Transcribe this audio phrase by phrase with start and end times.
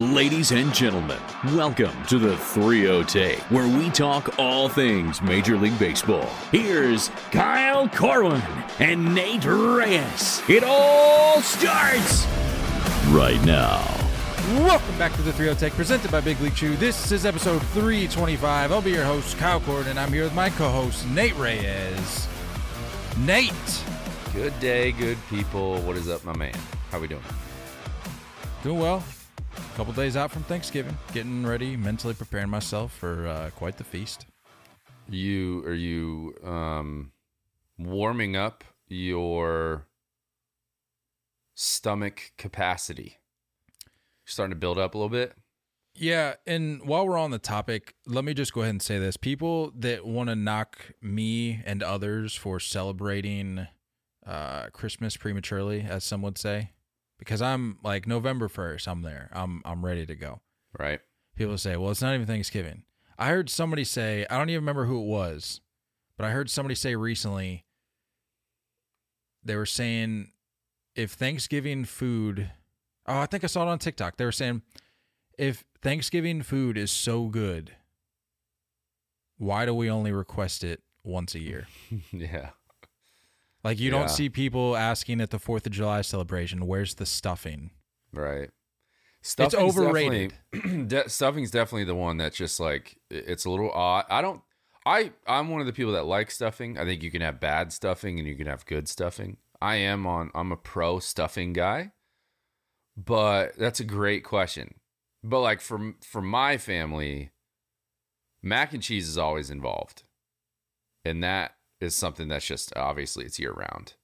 [0.00, 5.76] Ladies and gentlemen, welcome to the 3 Take, where we talk all things Major League
[5.76, 6.24] Baseball.
[6.52, 8.40] Here's Kyle Corwin
[8.78, 10.40] and Nate Reyes.
[10.48, 12.28] It all starts
[13.08, 13.84] right now.
[14.64, 16.76] Welcome back to the 3 Take, presented by Big League Chew.
[16.76, 18.70] This is episode 325.
[18.70, 22.28] I'll be your host, Kyle Corwin, and I'm here with my co-host, Nate Reyes.
[23.26, 23.52] Nate,
[24.32, 25.80] Good day, good people.
[25.80, 26.54] What is up, my man?
[26.92, 27.24] How are we doing?
[28.62, 29.02] doing well.
[29.58, 33.84] A couple days out from Thanksgiving, getting ready, mentally preparing myself for uh, quite the
[33.84, 34.26] feast.
[35.08, 37.12] You are you um
[37.78, 39.86] warming up your
[41.54, 43.18] stomach capacity?
[43.84, 45.34] You're starting to build up a little bit.
[45.94, 49.16] Yeah, and while we're on the topic, let me just go ahead and say this.
[49.16, 53.66] People that want to knock me and others for celebrating
[54.24, 56.70] uh, Christmas prematurely, as some would say,
[57.18, 59.30] because I'm like November 1st, I'm there.
[59.32, 60.40] I'm I'm ready to go.
[60.78, 61.00] Right.
[61.36, 62.82] People say, "Well, it's not even Thanksgiving."
[63.18, 65.60] I heard somebody say, I don't even remember who it was,
[66.16, 67.64] but I heard somebody say recently
[69.42, 70.30] they were saying
[70.94, 72.52] if Thanksgiving food
[73.08, 74.18] Oh, I think I saw it on TikTok.
[74.18, 74.60] They were saying
[75.38, 77.72] if Thanksgiving food is so good,
[79.38, 81.66] why do we only request it once a year?
[82.12, 82.50] yeah.
[83.68, 83.98] Like you Yeah.
[83.98, 87.70] don't see people asking at the 4th of July celebration, where's the stuffing?
[88.14, 88.48] Right.
[89.20, 90.32] It's overrated.
[90.54, 94.06] definitely- de- stuffing's definitely the one that's just like it's a little odd.
[94.08, 94.40] I don't.
[94.86, 96.78] I I'm one of the people that like stuffing.
[96.78, 99.36] I think you can have bad stuffing and you can have good stuffing.
[99.60, 100.30] I am on.
[100.34, 101.92] I'm a pro stuffing guy,
[102.96, 104.76] but that's a great question.
[105.22, 107.32] But like for for my family,
[108.40, 110.04] mac and cheese is always involved,
[111.04, 113.94] and that is something that's just obviously it's year round.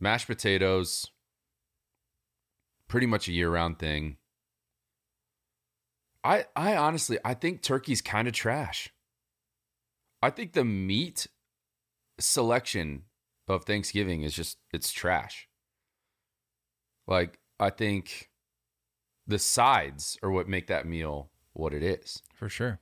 [0.00, 1.06] Mashed potatoes,
[2.88, 4.16] pretty much a year round thing.
[6.24, 8.92] I I honestly I think turkey's kind of trash.
[10.22, 11.26] I think the meat
[12.18, 13.02] selection
[13.48, 15.48] of Thanksgiving is just it's trash.
[17.06, 18.30] Like I think
[19.26, 22.22] the sides are what make that meal what it is.
[22.34, 22.80] For sure.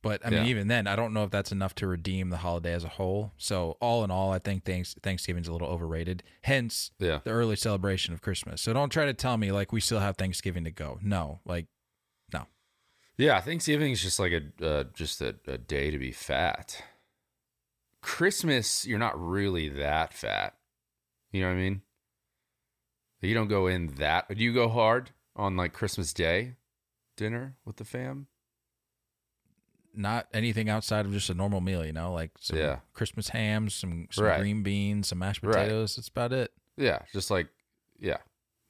[0.00, 0.50] But I mean, Yeah.
[0.50, 3.32] even then, I don't know if that's enough to redeem the holiday as a whole.
[3.36, 6.22] So, all in all, I think thanks, Thanksgiving's a little overrated.
[6.44, 7.18] Hence, Yeah.
[7.24, 8.62] the early celebration of Christmas.
[8.62, 11.00] So, don't try to tell me like we still have Thanksgiving to go.
[11.02, 11.66] No, like,
[12.32, 12.46] no.
[13.16, 16.80] Yeah, Thanksgiving is just like a uh, just a, a day to be fat.
[18.00, 20.54] Christmas, you're not really that fat.
[21.32, 21.82] You know what I mean?
[23.20, 24.28] You don't go in that.
[24.28, 26.54] Do you go hard on like Christmas Day
[27.16, 28.28] dinner with the fam?
[29.98, 32.78] Not anything outside of just a normal meal, you know, like some Yeah.
[32.92, 34.38] Christmas hams, some, some Right.
[34.38, 35.52] green beans, some mashed Right.
[35.54, 35.96] potatoes.
[35.96, 36.52] That's about it.
[36.76, 37.48] Yeah, just like
[37.98, 38.18] yeah,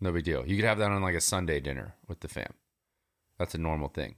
[0.00, 0.47] no big deal.
[0.47, 2.55] You could have that on like a Sunday dinner with the fam.
[3.38, 4.17] That's a normal thing.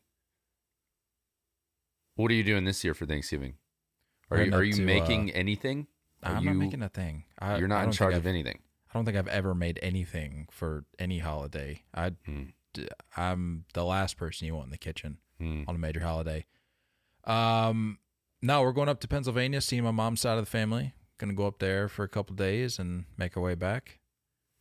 [2.15, 3.55] What are you doing this year for Thanksgiving?
[4.31, 5.89] Are We're you are you to, uh, making anything?
[6.23, 7.25] Are I'm you, not making a thing.
[7.41, 8.61] I, You're not in charge of anything.
[8.93, 11.83] I don't think I've ever made anything for any holiday.
[11.95, 12.45] I, Hmm.
[13.17, 15.65] I'm the last person you want in the kitchen Hmm.
[15.67, 16.47] on a major holiday.
[17.31, 17.99] Um,
[18.43, 20.95] no, we're going up to Pennsylvania, seeing my mom's side of the family.
[21.19, 23.99] Gonna go up there for a couple days and make our way back.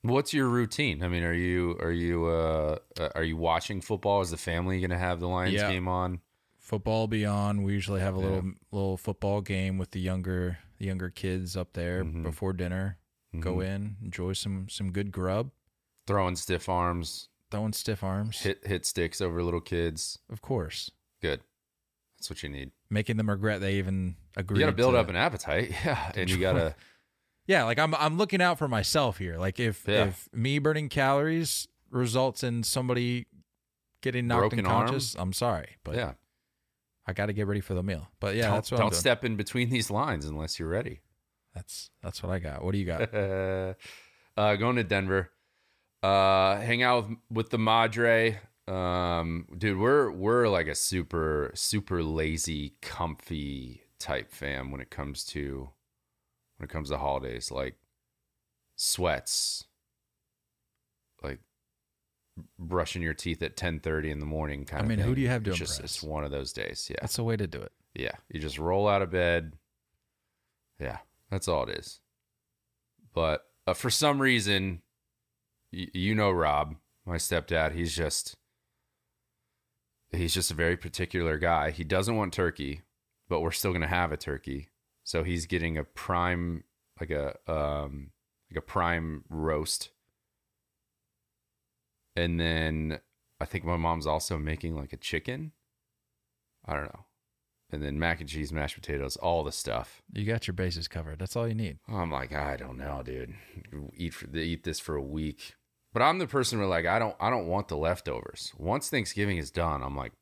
[0.01, 1.03] What's your routine?
[1.03, 2.77] I mean, are you are you uh
[3.15, 4.21] are you watching football?
[4.21, 5.69] Is the family going to have the Lions Yeah.
[5.71, 6.21] game on?
[6.57, 7.63] Football be on.
[7.63, 8.25] we usually have a Yeah.
[8.25, 12.23] little little football game with the younger the younger kids up there Mhm.
[12.23, 12.97] before dinner.
[13.39, 13.65] Go Mhm.
[13.65, 15.51] in, enjoy some some good grub,
[16.07, 18.39] Throwing stiff arms, throwing stiff arms.
[18.39, 20.19] hit hit sticks over little kids.
[20.29, 20.91] Of course,
[21.21, 21.41] Good.
[22.19, 22.71] That's what you need.
[22.89, 24.59] making them regret they even agreed.
[24.59, 25.71] You got to build up an appetite.
[25.85, 26.75] Yeah, and you got to
[27.47, 29.37] Yeah, like I'm I'm looking out for myself here.
[29.37, 30.05] Like if Yeah.
[30.05, 33.25] if me burning calories results in somebody
[34.01, 34.81] getting knocked Broken arm?
[34.81, 36.13] unconscious, I'm sorry, but yeah.
[37.07, 38.07] I got to get ready for the meal.
[38.19, 40.99] But yeah, don't that's what don't step in between these lines unless you're ready.
[41.55, 42.63] That's that's what I got.
[42.63, 43.13] What do you got?
[44.37, 45.31] uh, going to Denver.
[46.03, 48.39] Uh, hang out with, with the Madre.
[48.69, 55.23] Um, dude, we're we're like a super super lazy, comfy type fam when it comes
[55.25, 55.69] to
[56.57, 57.51] when it comes to holidays.
[57.51, 57.75] Like
[58.75, 59.65] sweats,
[61.23, 61.39] like
[62.59, 64.65] brushing your teeth at ten thirty in the morning.
[64.65, 64.89] Kind I of.
[64.89, 65.95] mean, who do you have to It's just impress?
[65.95, 66.87] it's one of those days.
[66.91, 67.71] Yeah, That's the way to do it.
[67.95, 68.13] yeah.
[68.29, 69.53] You just roll out of bed.
[70.79, 70.99] Yeah,
[71.31, 71.99] that's all it is.
[73.13, 74.81] But uh, for some reason,
[75.73, 76.75] y- you know Rob,
[77.05, 78.35] my stepdad, he's just
[80.11, 81.71] he's just a very particular guy.
[81.71, 82.81] He doesn't want turkey,
[83.27, 84.69] but we're still going to have a turkey.
[85.03, 86.63] So he's getting a prime
[86.99, 88.11] like a um
[88.51, 89.89] like a prime roast.
[92.15, 92.99] And then
[93.39, 95.53] I think my mom's also making like a chicken.
[96.65, 97.05] I don't know.
[97.71, 100.01] And then mac and cheese, mashed potatoes, all the stuff.
[100.11, 101.19] You got your bases covered.
[101.19, 101.77] That's all you need.
[101.87, 103.35] I'm like, I don't know, dude.
[103.95, 105.53] Eat for, eat this for a week.
[105.93, 108.53] But I'm the person where like I don't I don't want the leftovers.
[108.57, 110.13] Once Thanksgiving is done, I'm like,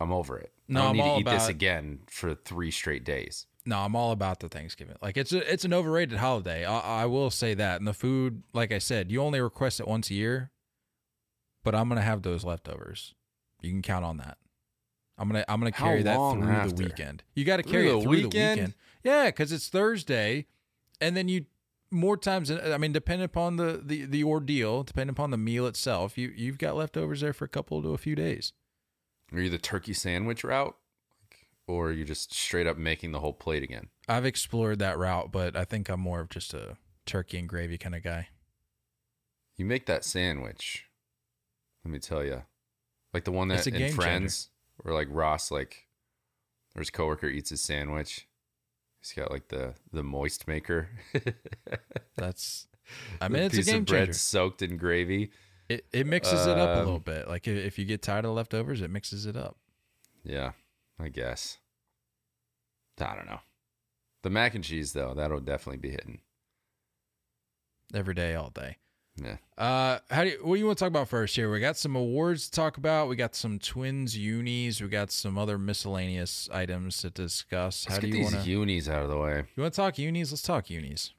[0.00, 0.52] I'm over it.
[0.68, 3.46] No, I don't I'm need all to eat this again for three straight days.
[3.64, 4.96] No, I'm all about the Thanksgiving.
[5.02, 6.64] Like it's a, it's an overrated holiday.
[6.64, 7.80] I, I will say that.
[7.80, 10.50] And the food, like I said, you only request it once a year,
[11.64, 13.14] but I'm gonna have those leftovers.
[13.62, 14.38] You can count on that.
[15.18, 16.74] I'm gonna I'm gonna carry that through after?
[16.74, 17.22] the weekend.
[17.34, 18.32] You got to carry it through weekend?
[18.32, 18.74] the weekend.
[19.02, 20.46] Yeah, because it's Thursday,
[21.00, 21.46] and then you
[21.96, 22.50] more times.
[22.50, 26.58] I mean, depending upon the, the the ordeal, depending upon the meal itself, you you've
[26.58, 28.52] got leftovers there for a couple to a few days.
[29.32, 30.76] Are you the turkey sandwich route,
[31.66, 33.88] or are you just straight up making the whole plate again?
[34.08, 36.76] I've explored that route, but I think I'm more of just a
[37.06, 38.28] turkey and gravy kind of guy.
[39.56, 40.84] You make that sandwich.
[41.84, 42.42] Let me tell you,
[43.12, 43.96] like the one that in game changer.
[43.96, 45.86] Friends, where like Ross, like,
[46.74, 48.28] or his coworker eats his sandwich.
[49.08, 50.88] He's got like the the moist maker.
[52.16, 52.66] That's,
[53.20, 54.12] I mean, it's a game of bread changer.
[54.14, 55.30] soaked in gravy.
[55.68, 57.28] It it mixes it up a Um, little bit.
[57.28, 59.56] Like if, if you get tired of leftovers, it mixes it up.
[60.24, 60.52] Yeah,
[60.98, 61.58] I guess.
[63.00, 63.40] I don't know.
[64.22, 66.20] The mac and cheese though, that'll definitely be hitting.
[67.94, 68.78] every day, all day.
[69.22, 69.36] Yeah.
[69.56, 71.50] Uh, how do you, what do you want to talk about first here?
[71.50, 73.08] We got some awards to talk about.
[73.08, 74.80] We got some twins unis.
[74.82, 77.86] We got some other miscellaneous items to discuss.
[77.88, 78.50] Let's how do get you these want to?
[78.50, 79.44] unis out of the way.
[79.56, 80.32] You want to talk unis?
[80.32, 81.12] Let's talk unis.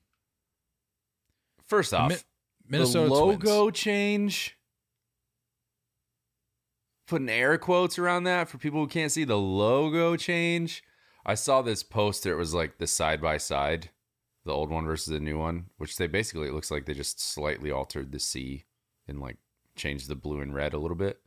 [1.66, 2.18] First off, Mi-
[2.70, 3.78] Minnesota the logo Twins.
[3.80, 4.58] change.
[7.08, 10.84] Putting air quotes around that for people who can't see the logo change.
[11.26, 12.34] I saw this poster.
[12.34, 13.90] It was like the side by side,
[14.48, 17.20] the old one versus the new one, which they basically it looks like they just
[17.22, 18.66] slightly altered the C
[19.08, 19.38] and like
[19.76, 21.20] changed the blue and red a little bit.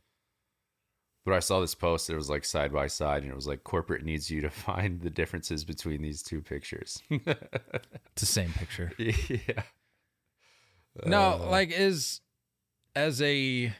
[1.23, 2.09] But I saw this post.
[2.09, 5.01] It was like side by side, and it was like corporate needs you to find
[5.01, 7.01] the differences between these two pictures.
[7.09, 8.91] It's the same picture.
[8.97, 9.63] yeah.
[11.05, 12.19] No, Uh, like is
[12.95, 13.73] as a.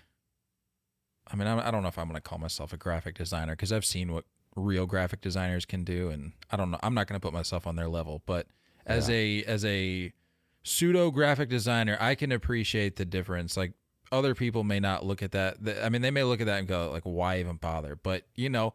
[1.27, 3.53] I mean, I I don't know if I'm going to call myself a graphic designer
[3.53, 6.79] because I've seen what real graphic designers can do, and I don't know.
[6.83, 8.47] I'm not going to put myself on their level, but
[8.91, 10.13] as a as a
[10.63, 13.57] pseudo graphic designer, I can appreciate the difference.
[13.57, 13.73] Like
[14.11, 15.57] other people may not look at that.
[15.83, 17.95] I mean, they may look at that and go, like, why even bother?
[17.95, 18.73] But you know,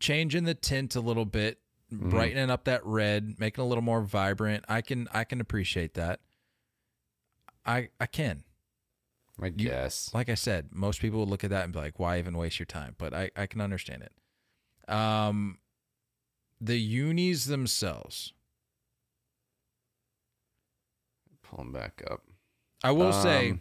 [0.00, 1.58] changing the tint a little bit,
[1.90, 4.64] brightening up that red, making it a little more vibrant.
[4.68, 6.20] I can I can appreciate that.
[7.64, 8.44] I I can.
[9.40, 10.10] I You- guess.
[10.12, 12.58] Like I said, most people would look at that and be like, "Why even waste
[12.58, 14.92] your time?" But I I can understand it.
[14.92, 15.58] Um,
[16.60, 18.32] the unis themselves,
[21.54, 22.22] Pull them back up.
[22.82, 23.60] I will say, Um,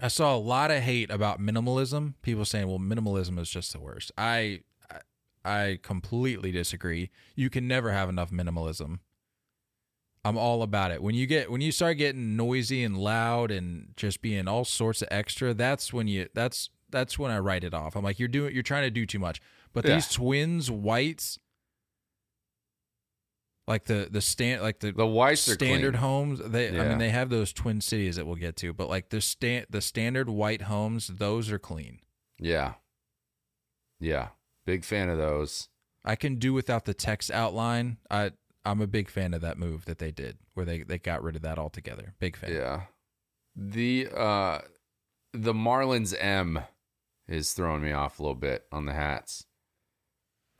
[0.00, 2.14] I saw a lot of hate about minimalism.
[2.22, 5.00] People saying, "Well, minimalism is just the worst." I I,
[5.44, 7.10] I completely disagree.
[7.34, 9.00] You can never have enough minimalism.
[10.24, 11.02] I'm all about it.
[11.02, 15.02] When you get when you start getting noisy and loud and just being all sorts
[15.02, 17.96] of extra, that's when you that's that's when I write it off.
[17.96, 19.40] I'm like, you're doing you're trying to do too much.
[19.72, 19.94] But Yeah.
[19.94, 21.38] these twins whites,
[23.68, 26.00] like the the stand like the The whites standard clean.
[26.02, 29.10] homes they i mean they have those twin cities that we'll get to but like
[29.10, 32.00] the stand the standard white homes those are clean
[32.38, 32.74] Yeah.
[34.00, 34.28] Yeah.
[34.66, 35.68] Big fan of those.
[36.04, 38.32] i can do without the text outline i
[38.64, 41.36] i'm a big fan of that move that they did where they they got rid
[41.36, 42.82] of that altogether big fan Yeah.
[43.54, 44.60] The uh
[45.34, 46.60] the Marlins M
[47.28, 49.46] is throwing me off a little bit on the hats.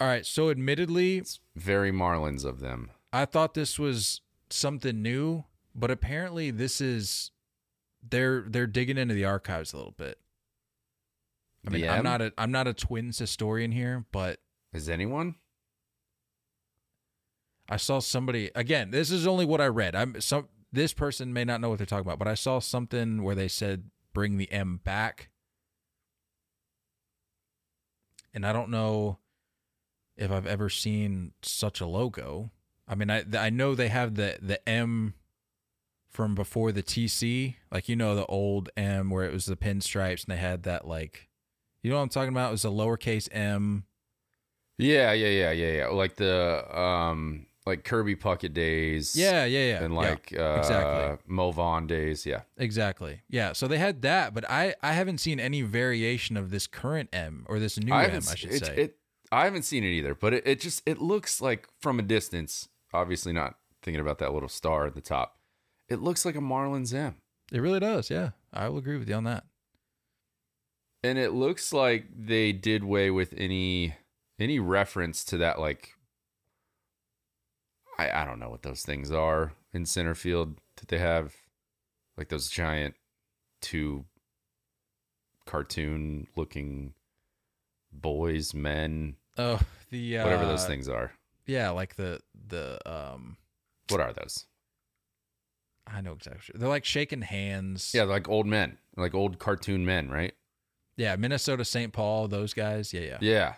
[0.03, 2.91] All right so admittedly It's very Marlins of them.
[3.13, 5.45] i thought this was something new
[5.77, 7.31] but apparently this is
[8.09, 10.19] they're they're digging into the archives a little bit
[11.67, 14.41] i mean i'm not a i'm not a twins historian here but
[14.73, 15.37] Is anyone?
[17.69, 18.91] I saw somebody again.
[18.91, 19.95] This is only what I read.
[19.95, 20.49] I'm some.
[20.73, 23.49] This person may not know what they're talking about, but I saw something where they
[23.49, 25.31] said bring the M back,
[28.35, 29.19] and I don't know
[30.17, 32.51] if I've ever seen such a logo.
[32.89, 35.15] I mean, I I know they have the the M
[36.11, 40.25] from before the TC, like you know the old M where it was the pinstripes
[40.25, 41.29] and they had that like,
[41.83, 42.49] you know what I'm talking about?
[42.49, 43.85] It was a lowercase M.
[44.79, 45.87] Yeah, yeah, yeah, yeah, yeah.
[45.89, 49.17] Like the um like Kirby Puckett days.
[49.17, 49.85] Yeah, yeah, yeah.
[49.85, 51.19] And yeah, like uh exactly.
[51.27, 52.27] Mo Vaughn days.
[52.27, 52.43] Yeah.
[52.57, 53.23] Exactly.
[53.29, 53.53] Yeah.
[53.53, 57.47] So they had that, but I I haven't seen any variation of this current M
[57.49, 58.23] or this new I M.
[58.31, 58.77] I should say.
[58.77, 58.99] It,
[59.33, 62.69] I haven't seen it either, but it, it just it looks like from a distance,
[62.93, 65.39] obviously not thinking about that little star at the top.
[65.89, 67.17] It looks like a Marlins M.
[67.51, 68.11] It really does.
[68.11, 69.45] Yeah, I will agree with you on that.
[71.03, 73.97] And it looks like they did away with any
[74.39, 75.95] any reference to that like
[77.99, 81.35] I I don't know what those things are in center field that they have
[82.19, 82.97] like those giant
[83.63, 84.05] two
[85.47, 86.93] cartoon looking
[87.93, 89.61] boys, men, Oh,
[89.91, 91.13] the uh, whatever those things are.
[91.47, 93.37] Yeah, like the the um.
[93.89, 94.47] What are those?
[95.87, 96.55] I know exactly.
[96.59, 97.93] They're like shaking hands.
[97.95, 100.33] Yeah, they're like old men, like old cartoon men, right?
[100.97, 101.93] Yeah, Minnesota St.
[101.93, 102.93] Paul, those guys.
[102.93, 103.19] Yeah, yeah.
[103.21, 103.55] Yeah.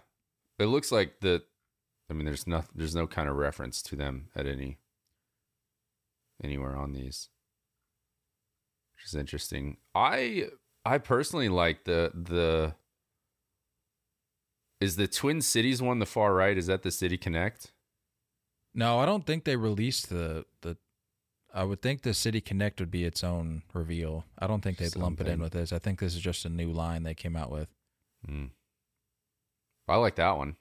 [0.58, 1.42] It looks like the
[2.08, 4.78] I mean there's no there's no kind of reference to them at any
[6.42, 7.28] anywhere on these.
[8.96, 9.78] Which is interesting.
[9.94, 10.46] I
[10.84, 12.74] I personally like the the
[14.84, 16.56] is the Twin Cities one the far right?
[16.56, 17.72] Is that the City Connect?
[18.74, 20.76] No, I don't think they released the the.
[21.52, 24.24] I would think the City Connect would be its own reveal.
[24.38, 25.72] I don't think they'd lump it in with this.
[25.72, 27.68] I think this is just a new line they came out with.
[28.26, 28.46] Hmm.
[29.86, 30.56] I like that one.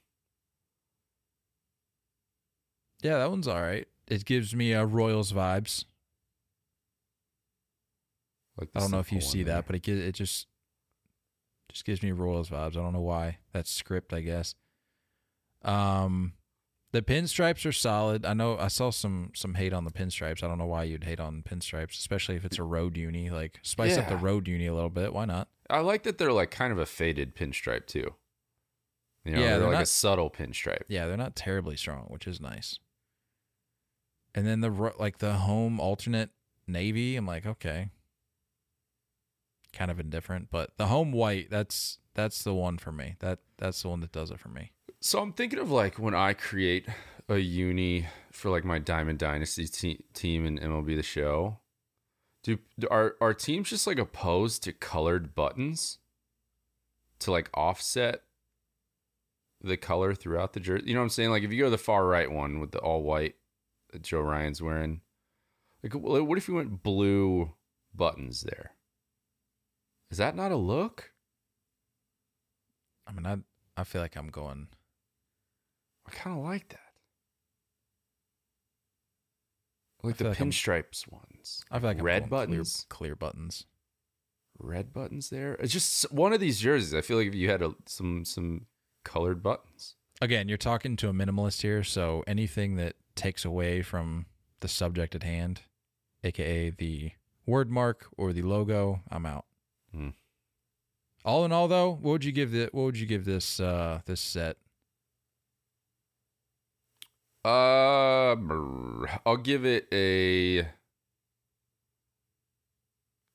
[3.02, 3.88] Yeah, that one's all right.
[4.06, 5.84] It gives me uh, Royals vibes.
[8.56, 9.56] Like I don't know if you see there.
[9.56, 10.46] that, but it it just
[11.74, 12.76] just gives me Royals vibes.
[12.76, 13.38] I don't know why.
[13.52, 14.54] That's script, I guess.
[15.62, 16.34] Um,
[16.92, 18.24] the pinstripes are solid.
[18.24, 20.42] I know I saw some some hate on the pinstripes.
[20.44, 23.28] I don't know why you'd hate on pinstripes, especially if it's a road uni.
[23.30, 25.12] Like spice up the road uni a little bit.
[25.12, 25.48] Why not?
[25.68, 28.14] I like that they're like kind of a faded pinstripe too.
[29.24, 30.82] You know, Yeah, they're, they're like a subtle pinstripe.
[30.86, 32.78] Yeah, they're not terribly strong, which is nice.
[34.34, 36.30] And then the like the home alternate
[36.68, 37.88] navy, I'm like, okay,
[39.74, 43.16] kind of indifferent, but the home white, that's that's the one for me.
[43.20, 44.72] That that's the one that does it for me.
[45.00, 46.86] So I'm thinking of like when I create
[47.28, 51.58] a uni for like my Diamond Dynasty te- team in MLB the Show.
[52.42, 52.58] Do
[52.90, 55.98] are are teams just like opposed to colored buttons
[57.20, 58.22] to like offset
[59.62, 60.84] the color throughout the jersey?
[60.88, 61.30] You know what I'm saying?
[61.30, 63.36] Like if you go to the far right one with the all white
[63.92, 65.00] that Joe Ryan's wearing,
[65.82, 67.54] like what if you went blue
[67.94, 68.73] buttons there?
[70.10, 71.10] Is that not a look?
[73.06, 73.38] I mean, I
[73.80, 74.68] I feel like I'm going.
[76.06, 76.80] I kind of like that.
[80.02, 81.64] Like the like I'm- pinstripes ones.
[81.70, 82.86] I feel like I'm red going clear- buttons.
[82.88, 83.66] clear, buttons.
[84.58, 85.54] Red buttons there.
[85.54, 86.94] It's just one of these jerseys.
[86.94, 88.66] I feel like if you had a, some some
[89.04, 89.96] colored buttons.
[90.20, 94.26] Again, you're talking to a minimalist here, so anything that takes away from
[94.60, 95.62] the subject at hand,
[96.22, 97.12] aka the
[97.46, 99.44] word mark or the logo, I'm out.
[99.94, 100.08] Hmm.
[101.24, 104.00] All in all, though, what would you give the what would you give this uh
[104.06, 104.56] this set?
[107.44, 108.34] Uh,
[109.26, 110.66] I'll give it a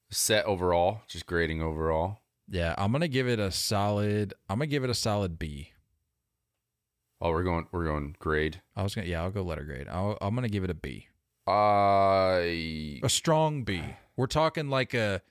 [0.10, 2.18] set overall, just grading overall.
[2.48, 4.34] Yeah, I'm gonna give it a solid.
[4.50, 5.74] I'm gonna give it a solid B.
[7.22, 8.62] Oh, we're going we're going grade.
[8.75, 9.88] I was gonna yeah, I'll go letter grade.
[9.88, 11.08] I'll, I'm gonna give it a B,
[11.46, 13.84] I a strong B.
[14.18, 15.22] We're talking like a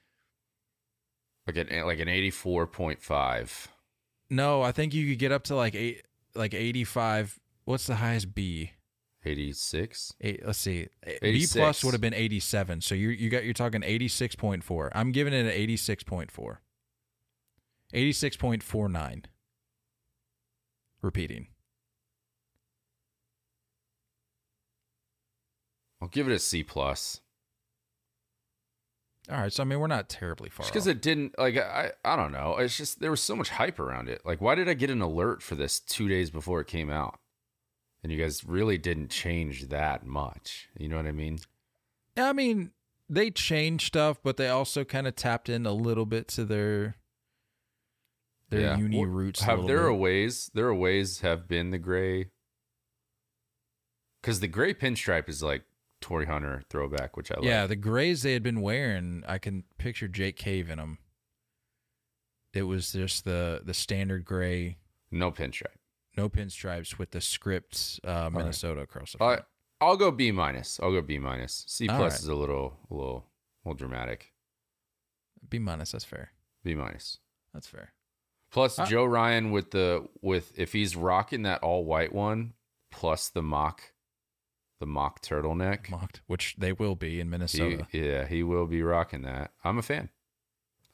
[1.48, 3.68] like an like an eighty four point five.
[4.30, 4.62] no.
[4.62, 6.02] I think you could get up to like eight,
[6.34, 7.40] like 85.
[7.64, 8.72] What's the highest B?
[9.24, 10.86] 86 Eight, let's see.
[11.20, 12.80] B plus would have been 87.
[12.82, 14.90] So you you got you're talking 86.4.
[14.94, 16.58] I'm giving it an 86.4.
[17.92, 19.24] 86.49.
[21.02, 21.48] Repeating.
[26.00, 27.20] I'll give it a C plus.
[29.30, 30.64] All right, so I mean we're not terribly far.
[30.66, 32.56] Because it didn't like I I don't know.
[32.58, 34.22] It's just there was so much hype around it.
[34.24, 37.18] Like, why did I get an alert for this two days before it came out?
[38.02, 40.68] And you guys really didn't change that much.
[40.78, 41.40] You know what I mean?
[42.16, 42.70] I mean,
[43.08, 46.96] they changed stuff, but they also kind of tapped in a little bit to their
[48.50, 49.42] their uni Well, roots.
[49.42, 49.86] Have there bit.
[49.86, 52.30] are ways there are ways have been the gray
[54.22, 55.64] because the gray pinstripe is like
[56.00, 57.44] Torii Hunter throwback, which I like.
[57.44, 60.98] Yeah, the grays they had been wearing, I can picture Jake Cave in them.
[62.54, 64.78] It was just the the standard gray,
[65.10, 65.76] no pinstripe.
[66.16, 69.38] no pinstripes with the script uh, Minnesota across the front.
[69.40, 69.46] right,
[69.80, 70.80] I'll go B minus.
[70.82, 71.64] I'll go B minus.
[71.68, 72.20] C plus right.
[72.20, 73.26] is a little, a little,
[73.64, 74.32] a little dramatic.
[75.48, 76.32] B minus, that's fair.
[76.64, 77.18] B minus.
[77.54, 77.92] That's fair.
[78.50, 82.54] Plus Uh, Joe Ryan with the with if he's rocking that all white one,
[82.90, 83.92] plus the mock,
[84.80, 85.90] the mock turtleneck.
[85.90, 87.86] Mocked, which they will be in He, Minnesota.
[87.92, 89.52] yeah, he will be rocking that.
[89.64, 90.08] I'm a fan.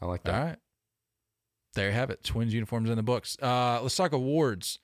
[0.01, 0.35] I like that.
[0.35, 0.59] All right.
[1.75, 2.23] There you have it.
[2.23, 3.37] Twins uniforms in the books.
[3.43, 4.79] Uh, let's talk awards.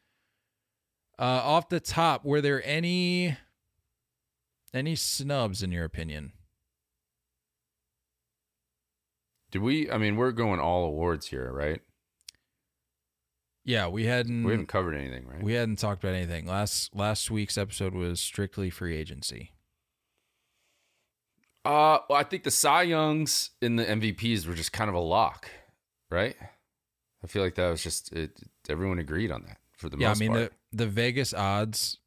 [1.19, 3.37] Uh, off the top, were there any
[4.73, 6.33] any snubs in your opinion?
[9.50, 9.90] Did we?
[9.90, 11.80] I mean, we're going all awards here, right?
[13.64, 15.42] Yeah, we hadn't We haven't covered anything, right?
[15.42, 16.46] We hadn't talked about anything.
[16.46, 19.52] Last last week's episode was strictly free agency.
[21.64, 25.00] Uh, well, I think the Cy Youngs and the MVPs were just kind of a
[25.00, 25.50] lock,
[26.10, 26.36] right?
[27.22, 30.18] I feel like that was just it, everyone agreed on that for the most part.
[30.18, 30.52] yeah, I mean part.
[30.72, 31.98] the the Vegas odds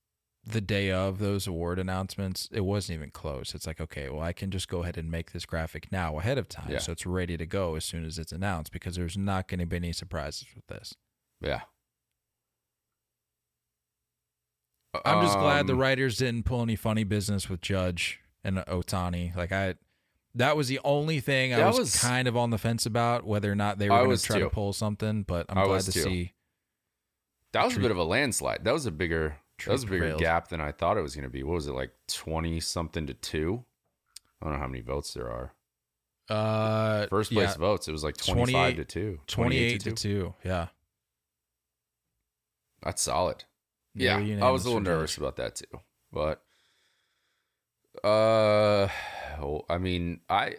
[0.45, 3.55] the day of those award announcements, it wasn't even close.
[3.55, 6.37] It's like, okay, well, I can just go ahead and make this graphic now ahead
[6.37, 6.79] of time, Yeah.
[6.79, 9.65] so it's ready to go as soon as it's announced because there's not going to
[9.65, 10.95] be any surprises with this.
[11.43, 11.61] Yeah.
[15.05, 19.35] I'm just glad the Um, writers didn't pull any funny business with Judge and Ohtani.
[19.35, 19.75] Like I,
[20.35, 23.51] that was the only thing I was, was- kind of on the fence about whether
[23.51, 24.43] or not they were going to try too.
[24.45, 25.23] to pull something.
[25.23, 26.01] But I'm I glad to too.
[26.01, 26.33] see.
[27.53, 28.63] That was a bit of a landslide.
[28.63, 30.19] That was a bigger that was a bigger prevailed.
[30.19, 31.43] gap than I thought it was going to be.
[31.43, 33.63] What was it like twenty something to two?
[34.41, 35.53] I don't know how many votes there are.
[36.29, 39.19] Uh, First place yeah, votes, it was like twenty five to two.
[39.27, 39.95] 28 to 2.
[39.95, 40.33] two.
[40.43, 40.67] Yeah,
[42.83, 43.43] That's solid.
[43.95, 45.17] Yeah, Yeah, I was a little nervous Judge.
[45.19, 45.79] about that too,
[46.11, 46.43] but
[48.03, 48.87] uh,
[49.39, 50.55] well, I mean, I,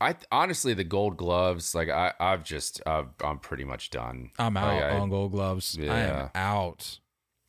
[0.00, 4.30] I honestly the Gold Gloves, like I, I've just, I've, I'm pretty much done.
[4.38, 5.78] I'm out Like, I, on Gold Gloves.
[5.78, 6.28] I am Yeah.
[6.34, 6.98] out.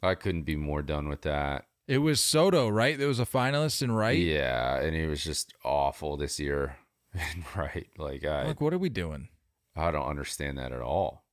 [0.04, 1.66] I couldn't be more done with that.
[1.88, 2.98] It was Soto, right?
[2.98, 4.18] There was a finalist in right.
[4.20, 6.78] Yeah, and it was just awful this year.
[7.56, 9.30] right, like I, Like, what are we doing?
[9.76, 11.24] I don't understand that at all.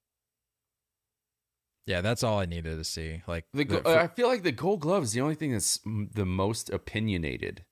[1.91, 3.21] Yeah, that's all I needed to see.
[3.27, 6.25] Like The, the- I feel like the Gold Glove is the only thing that's the
[6.25, 7.65] most opinionated.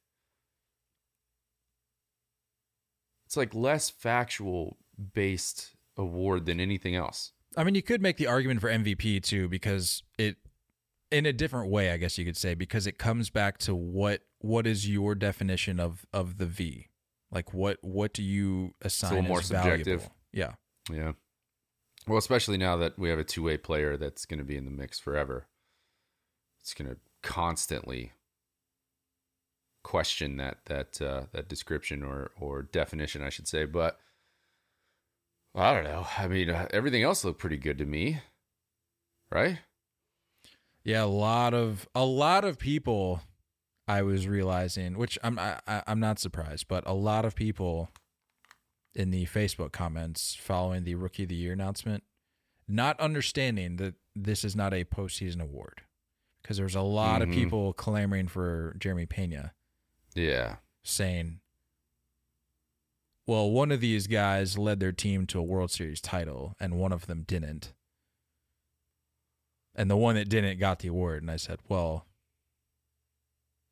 [3.26, 4.76] It's like less factual
[5.14, 7.30] based award than anything else.
[7.56, 10.36] I mean, you could make the argument for MVP too, because it,
[11.12, 14.22] in a different way, I guess you could say, because it comes back to what
[14.40, 16.88] what is your definition of of the V,
[17.30, 20.10] like what what do you assign little more as subjective.
[20.32, 20.54] Yeah,
[20.90, 21.12] Yeah.
[22.08, 24.64] Well, especially now that we have a two way player that's going to be in
[24.64, 25.46] the mix forever.
[26.60, 28.12] It's going to constantly
[29.84, 33.64] question that that uh, that description or or definition, I should say.
[33.66, 33.98] But
[35.54, 36.06] I don't know.
[36.16, 38.20] I mean, uh, everything else looked pretty good to me,
[39.30, 39.58] right?
[40.84, 41.04] yeah.
[41.04, 43.20] A lot of a lot of people,
[43.86, 47.90] I was realizing, which I'm I, I- I'm not surprised, but a lot of people
[48.98, 52.02] in the Facebook comments following the Rookie of the Year announcement,
[52.66, 55.82] not understanding that this is not a postseason award,
[56.42, 57.34] because there's a lot of Mhm.
[57.34, 59.54] people clamoring for Jeremy Pena,
[60.14, 60.56] Yeah.
[60.82, 61.40] saying,
[63.24, 66.92] "Well, one of these guys led their team to a World Series title, and one
[66.92, 67.72] of them didn't."
[69.76, 72.08] And the one that didn't got the award, and I said, "Well,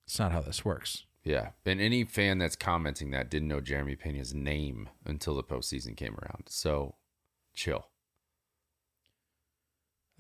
[0.06, 1.50] it's not how this works." Yeah.
[1.66, 6.14] And any fan that's commenting that didn't know Jeremy Pena's name until the postseason came
[6.14, 6.44] around.
[6.46, 6.94] So
[7.52, 7.88] chill.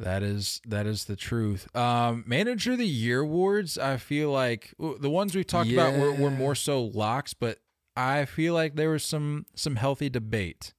[0.00, 1.74] That is that is the truth.
[1.74, 6.12] Um, Manager of the Year awards, I feel like the ones we've talked about were,
[6.12, 7.60] were more so locks, but
[7.96, 10.74] I feel like there was some some healthy debate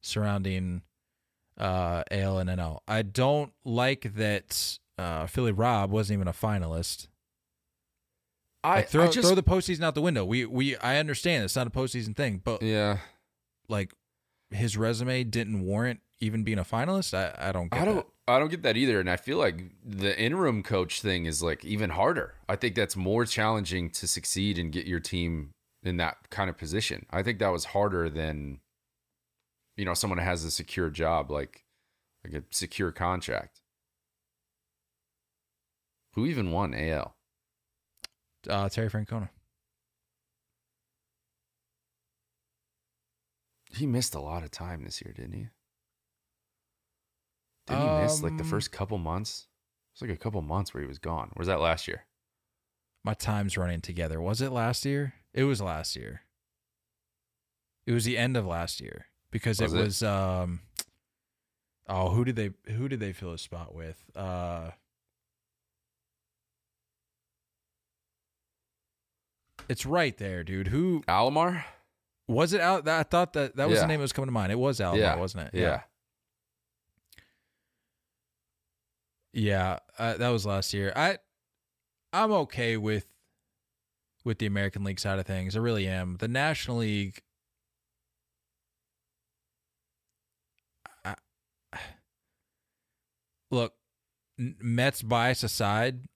[0.00, 0.82] surrounding
[1.58, 2.78] uh, AL and NL.
[2.88, 7.08] I don't like that uh, Philly Rob wasn't even a finalist.
[8.66, 10.24] I, Like, throw I just, throw the postseason out the window.
[10.24, 12.98] We we I understand it's not a postseason thing, but yeah.
[13.68, 13.92] like
[14.50, 17.14] his resume didn't warrant even being a finalist.
[17.14, 18.06] I, I don't get I don't that.
[18.26, 18.98] I don't get that either.
[18.98, 22.34] And I feel like the interim coach thing is like even harder.
[22.48, 25.50] I think that's more challenging to succeed and get your team
[25.84, 27.06] in that kind of position.
[27.10, 28.58] I think that was harder than
[29.76, 31.64] you know, someone has a secure job, like
[32.24, 33.60] like a secure contract.
[36.14, 37.15] Who even won AL?
[38.48, 39.28] Uh, Terry Francona.
[43.72, 45.48] He missed a lot of time this year, didn't he?
[47.66, 49.48] Didn't he miss like the Um, first couple months?
[49.94, 51.28] It was like a couple months where he was gone.
[51.34, 52.04] Or was that last year?
[53.04, 54.20] my time's running together.
[54.20, 55.14] Was it last year?
[55.32, 56.22] It was last year.
[57.86, 59.80] It was the end of last year because Was it it?
[59.84, 60.62] was um
[61.88, 64.02] oh who did they who did they fill a spot with?
[64.16, 64.70] Uh
[69.68, 70.68] It's right there, dude.
[70.68, 71.64] Who Alomar?
[72.28, 72.86] was it out?
[72.88, 73.82] I thought that that was Yeah.
[73.82, 74.50] the name that was coming to mind.
[74.52, 75.58] It was Alomar, yeah, wasn't it?
[75.58, 75.82] Yeah.
[79.32, 80.92] Yeah, uh, that was last year.
[80.96, 81.18] I
[82.12, 83.06] I'm okay with
[84.24, 85.54] with the American League side of things.
[85.56, 86.16] I really am.
[86.18, 87.22] The National League
[91.04, 91.14] I,
[93.50, 93.74] Look,
[94.38, 96.06] Mets bias aside,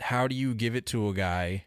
[0.00, 1.64] how do you give it to a guy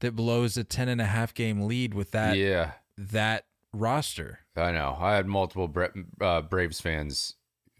[0.00, 2.72] that blows a 10 and a half game lead with that yeah.
[2.96, 4.40] that roster?
[4.56, 4.96] I know.
[4.98, 5.88] I had multiple Bra-
[6.20, 7.34] uh, Braves fans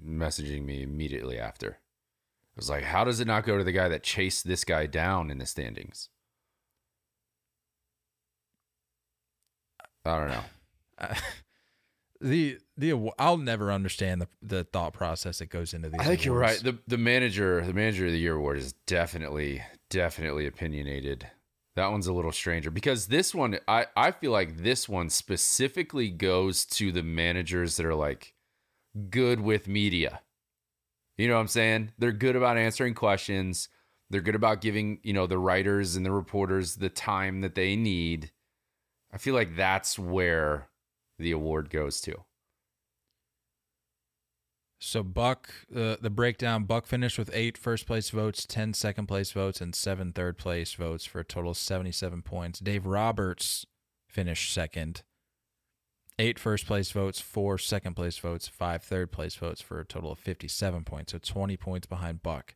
[0.05, 1.79] messaging me immediately after.
[1.79, 4.87] I was like, how does it not go to the guy that chased this guy
[4.87, 6.09] down in the standings?
[10.05, 11.09] I don't know.
[12.21, 16.01] The the I'll never understand the the thought process that goes into these.
[16.01, 16.59] I think you're right.
[16.59, 21.27] The the manager, the manager of the year award is definitely definitely opinionated.
[21.77, 26.09] That one's a little stranger because this one I I feel like this one specifically
[26.09, 28.35] goes to the managers that are like
[29.11, 30.23] good with media.
[31.19, 31.93] You know what I'm saying?
[31.99, 33.69] They're good about answering questions.
[34.09, 37.77] They're good about giving, you know, the writers and the reporters the time that they
[37.77, 38.33] need.
[39.13, 40.69] I feel like that's where
[41.19, 42.25] the award goes to.
[44.87, 49.33] So Buck, uh, the breakdown: Buck finished with eight first place votes, 10 second place
[49.33, 52.61] votes, and seven third place votes for a total of seventy seven points.
[52.61, 53.67] Dave Roberts
[54.09, 55.03] finished second,
[56.21, 60.13] eight first place votes, four second place votes, five third place votes for a total
[60.13, 61.13] of fifty seven points.
[61.13, 62.55] So twenty points behind Buck.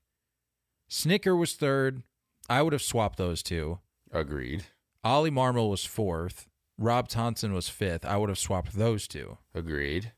[0.88, 2.04] Snitker was third.
[2.48, 3.80] I would have swapped those two.
[4.12, 4.66] Agreed.
[5.02, 6.46] Ollie Marmol was fourth.
[6.78, 8.04] Rob Thomson was fifth.
[8.04, 9.38] I would have swapped those two.
[9.52, 10.12] Agreed.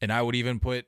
[0.00, 0.86] And I would even put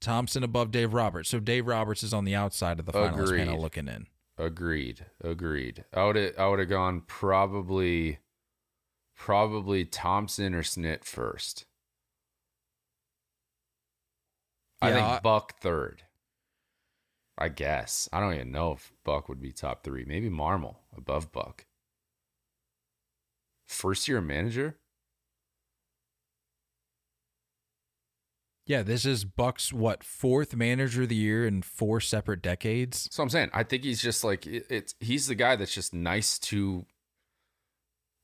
[0.00, 1.30] Thomson above Dave Roberts.
[1.30, 3.38] So Dave Roberts is on the outside of the finals Agreed.
[3.46, 4.06] panel looking in.
[4.36, 5.06] Agreed.
[5.22, 5.84] Agreed.
[5.94, 8.18] I would I would have gone probably
[9.16, 11.66] probably Thomson or Snit first.
[14.82, 16.02] I think I- Buck third.
[17.36, 18.08] I guess.
[18.12, 20.04] I don't even know if Buck would be top three.
[20.04, 21.66] Maybe Marmol above Buck.
[23.66, 24.76] First year manager?
[28.66, 33.08] Yeah, this is Buck's what fourth manager of the year in four separate decades.
[33.12, 34.94] So I'm saying, I think he's just like it, it's.
[35.00, 36.86] He's the guy that's just nice to.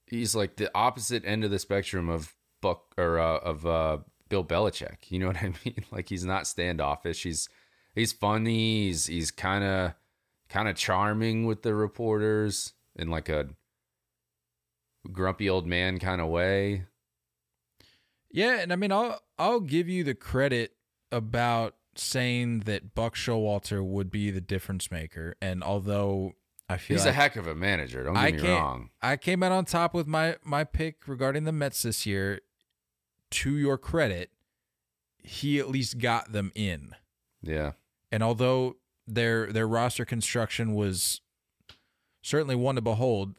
[0.06, 3.98] He's like the opposite end of the spectrum of Buck or uh, of uh,
[4.30, 5.10] Bill Belichick.
[5.10, 5.84] You know what I mean?
[5.90, 7.22] Like he's not standoffish.
[7.22, 7.48] He's
[7.94, 8.86] he's funny.
[8.86, 9.92] He's he's kind of
[10.48, 13.48] kind of charming with the reporters in like a
[15.12, 16.84] grumpy old man kind of way.
[18.32, 20.74] Yeah, and I mean I'll I'll give you the credit
[21.10, 25.34] about saying that Buck Showalter would be the difference maker.
[25.40, 26.34] And although
[26.68, 28.04] I feel He's like a heck of a manager.
[28.04, 28.90] Don't get I me wrong.
[29.02, 32.42] I came out on top with my my pick regarding the Mets this year.
[33.30, 34.30] To your credit,
[35.18, 36.94] he at least got them in.
[37.42, 37.72] Yeah,
[38.12, 38.76] And although
[39.06, 41.20] their their roster construction was
[42.22, 43.36] certainly one to behold,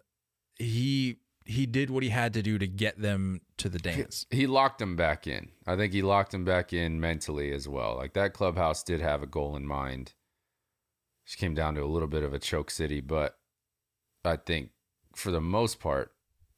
[0.57, 1.17] he
[1.51, 4.25] he did what he had to do to get them to the dance.
[4.31, 5.49] he locked them back in.
[5.67, 7.95] I think he locked them back in mentally as well.
[7.95, 10.13] Like that clubhouse did have a goal in mind.
[11.25, 13.37] Just came down to a little bit of a choke city, but
[14.25, 14.71] I think
[15.15, 16.13] for the most part,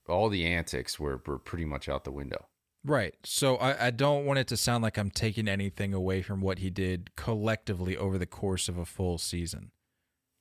[0.07, 2.47] all the antics were, were pretty much out the window.
[2.85, 3.15] Right.
[3.23, 6.59] So I, I don't want it to sound like I'm taking anything away from what
[6.59, 9.71] he did collectively over the course of a full season.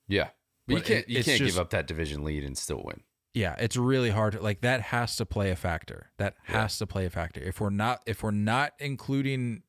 [0.07, 0.29] Yeah.
[0.67, 3.01] But you can't it- you can't just- give up that division lead and still win.
[3.33, 4.33] Yeah, it's really hard.
[4.33, 6.11] To, like that has to play a factor.
[6.17, 6.61] That Yeah.
[6.61, 7.41] has to play a factor.
[7.41, 9.63] If we're not if we're not including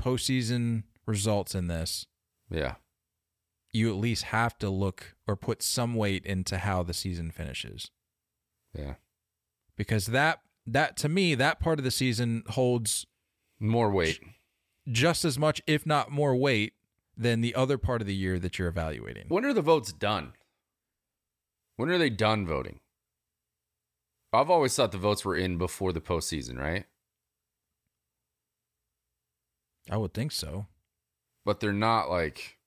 [0.00, 2.06] postseason results in this,
[2.50, 2.74] Yeah.
[3.72, 7.90] you at least have to look or put some weight into how the season finishes.
[8.74, 8.96] Yeah.
[9.76, 13.06] Because that that to me, that part of the season holds
[13.58, 14.20] More weight.
[14.90, 16.74] just as much, if not more weight,
[17.16, 19.28] than the other part of the year that you're evaluating.
[19.28, 20.34] When are the votes done?
[21.76, 22.80] When are they done voting?
[24.32, 26.86] I've always thought the votes were in before the postseason, right?
[29.90, 30.66] I would think so.
[31.44, 32.58] but they're not like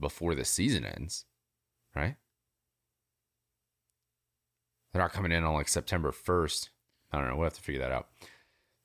[0.00, 1.24] before the season ends,
[1.94, 2.16] right?
[4.92, 6.68] They're not coming in on like September 1st.
[7.12, 7.36] I don't know.
[7.36, 8.08] We'll have to figure that out.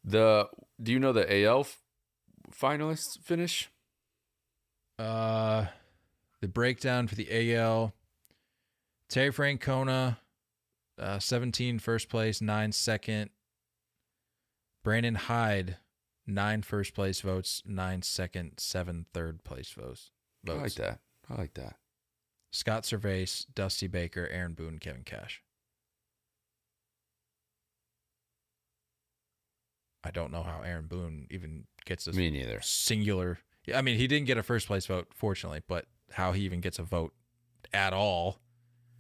[0.04, 0.48] The
[0.82, 1.82] do you know the AL f-
[2.52, 3.70] finalists finish?
[4.98, 5.66] Uh
[6.42, 7.94] the breakdown for the AL.
[9.10, 10.18] Terry Francona,
[11.00, 13.30] uh, 17 first place, nine second.
[14.84, 15.78] Brandon Hyde,
[16.26, 20.12] nine first place votes, nine second, seven third place votes.
[20.48, 21.00] I like that.
[21.30, 21.76] I like that.
[22.52, 25.44] Scott Servais, Dusty Baker, Aaron Boone, Kevin Cash.
[30.04, 32.16] I don't know how Aaron Boone even gets this.
[32.16, 32.62] Me neither.
[32.62, 33.40] singular.
[33.74, 36.80] I mean, he didn't get a first place vote, fortunately, but how he even gets
[36.80, 37.14] a vote
[37.74, 38.40] at all.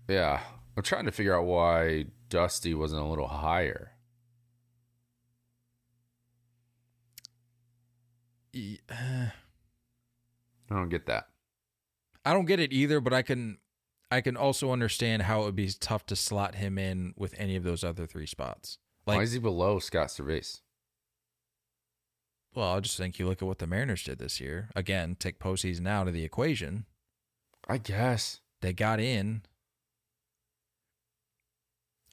[0.09, 0.41] Yeah.
[0.75, 3.91] I'm trying to figure out why Dusty wasn't a little higher.
[8.57, 9.31] I
[10.69, 11.27] don't get that.
[12.25, 13.59] I don't get it either, but I can
[14.11, 17.55] I can also understand how it would be tough to slot him in with any
[17.55, 18.79] of those other three spots.
[19.05, 20.61] why is he below Scott Servais?
[22.55, 24.69] well, I just think you look at what the Mariners did this year.
[24.75, 26.85] Again, take postseason out of the equation.
[27.67, 28.41] I guess.
[28.61, 29.43] They got in.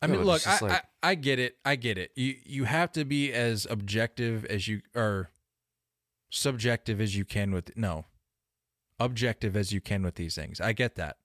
[0.03, 1.57] I mean, look, I, like- I I get it.
[1.65, 2.13] I get it.
[2.15, 5.31] You you have to be as objective as you or
[6.31, 8.07] subjective as you can with no,
[8.99, 10.61] objective as you can with these things.
[10.61, 11.17] I get that.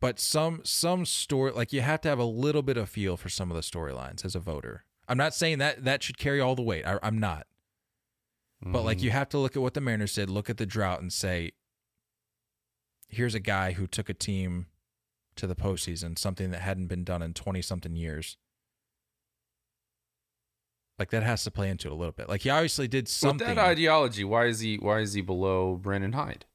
[0.00, 3.28] But some some story like you have to have a little bit of feel for
[3.28, 4.84] some of the storylines as a voter.
[5.08, 6.86] I'm not saying that that should carry all the weight.
[6.86, 7.46] I, I'm not.
[8.62, 9.18] But like you mm-hmm.
[9.18, 11.52] have to look at what the Mariners did, look at the drought, and say,
[13.08, 14.66] here's a guy who took a team
[15.36, 18.36] to the postseason, something that hadn't been done in twenty something years.
[20.98, 22.28] Like that has to play into it a little bit.
[22.28, 23.46] Like he obviously did With something.
[23.46, 26.46] that ideology, why is he why is he below Brandon Hyde?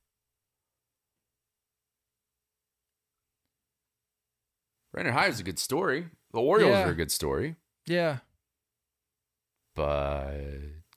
[4.93, 6.07] Brandon Hyde is a good story.
[6.33, 6.87] The Orioles Yeah.
[6.87, 8.19] are a good story, yeah,
[9.75, 10.41] but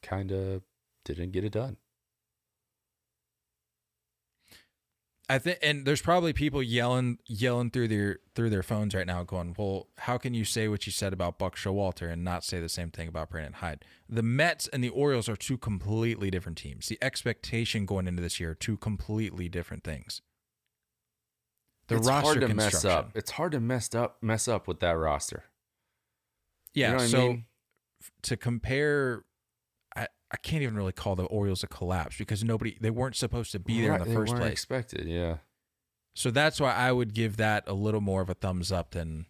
[0.02, 0.62] kind of
[1.04, 1.76] didn't get it done.
[5.28, 9.24] I think, and there's probably people yelling, yelling through their through their phones right now,
[9.24, 12.60] going, "Well, how can you say what you said about Buck Showalter and not say
[12.60, 16.58] the same thing about Brandon Hyde?" The Mets and the Orioles are two completely different
[16.58, 16.88] teams.
[16.88, 20.20] The expectation going into this year are two completely different things.
[21.88, 23.10] The it's roster hard to mess up.
[23.14, 25.44] It's hard to mess up mess up with that roster.
[26.74, 27.44] Yeah, you know what so I mean?
[28.22, 29.24] to compare,
[30.34, 33.58] I, can't even really call the Orioles a collapse because nobody they weren't supposed to
[33.58, 34.52] be there Right, in the first place.
[34.52, 35.38] Expected, yeah.
[36.14, 39.26] So that's why I would give that a little more of a thumbs up than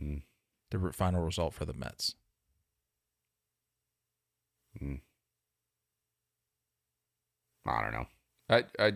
[0.00, 0.22] Mm,
[0.70, 2.14] the final result for the Mets.
[4.80, 5.00] mm.
[7.66, 8.06] I don't know.
[8.48, 8.92] I I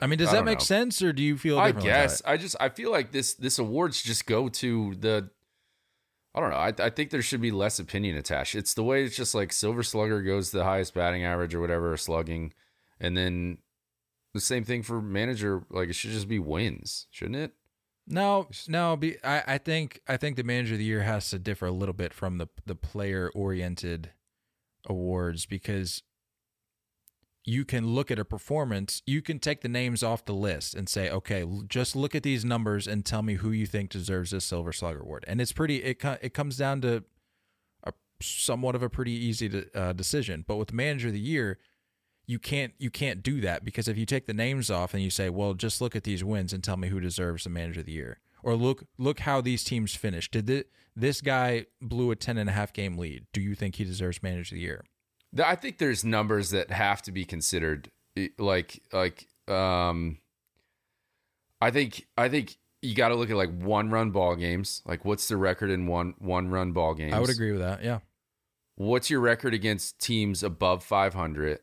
[0.00, 0.64] I mean, does I that make know.
[0.64, 1.58] sense, or do you feel?
[1.58, 2.22] I guess?
[2.24, 5.30] I just I feel like this this awards just go to the
[6.36, 6.56] I don't know.
[6.56, 8.54] I I think there should be less opinion attached.
[8.54, 11.60] It's the way it's just like Silver Slugger goes to the highest batting average or
[11.60, 12.52] whatever or slugging,
[13.00, 13.58] and then
[14.34, 15.64] the same thing for manager.
[15.70, 17.52] Like it should just be wins, shouldn't it?
[18.06, 18.96] No, no.
[18.96, 21.72] Be, I, I think I think the manager of the year has to differ a
[21.72, 24.10] little bit from the the player oriented
[24.86, 26.02] awards because
[27.48, 29.02] you can look at a performance.
[29.06, 32.44] You can take the names off the list and say, okay, just look at these
[32.44, 35.24] numbers and tell me who you think deserves this Silver Slugger award.
[35.28, 35.76] And it's pretty.
[35.76, 37.04] It it comes down to
[37.84, 40.44] a somewhat of a pretty easy de- uh, decision.
[40.46, 41.58] But with manager of the year,
[42.26, 45.10] you can't you can't do that because if you take the names off and you
[45.10, 47.86] say, well, just look at these wins and tell me who deserves the manager of
[47.86, 50.32] the year, or look look how these teams finished.
[50.32, 53.26] Did the, this guy blew a 10 and a half game lead?
[53.32, 54.84] Do you think he deserves manager of the year?
[55.40, 57.90] I think there's numbers that have to be considered.
[58.38, 60.18] Like like um,
[61.60, 64.82] I think I think you got to look at like one run ball games.
[64.86, 67.14] Like what's the record in one one run ball games?
[67.14, 67.82] I would agree with that.
[67.84, 68.00] Yeah.
[68.76, 71.60] what's your record against teams above 500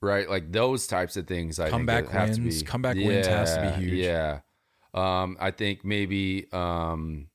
[0.00, 3.26] right like those types of things i Comeback think have wins- to be comeback wins
[3.26, 4.04] has to be huge.
[4.06, 4.40] yeah
[4.94, 7.26] um i think maybe um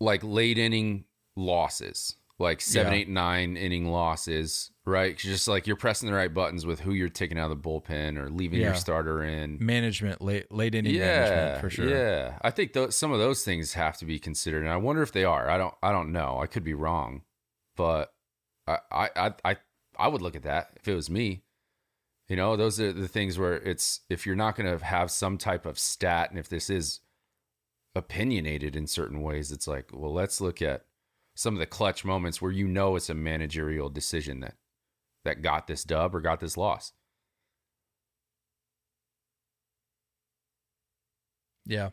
[0.00, 1.04] like late inning
[1.36, 2.98] losses like seven Yeah.
[3.00, 7.08] eight nine inning losses right just like you're pressing the right buttons with who you're
[7.08, 8.66] taking out of the bullpen or leaving Yeah.
[8.68, 11.88] your starter in Management, late late inning management for sure.
[11.88, 15.02] yeah, I think those, some of those things have to be considered, and I wonder
[15.02, 15.50] if they are.
[15.50, 15.74] I don't.
[15.82, 16.38] I don't know.
[16.40, 17.22] I could be wrong,
[17.76, 18.12] but
[18.66, 19.56] I I I,
[19.98, 21.42] I would look at that if it was me.
[22.28, 25.38] You know, those are the things where it's if you're not going to have some
[25.38, 27.00] type of stat, and if this is
[27.94, 30.84] opinionated in certain ways, it's like, well, let's look at
[31.38, 34.56] some of the clutch moments where you know it's a managerial decision that
[35.24, 36.92] that got this dub or got this loss.
[41.64, 41.90] Yeah.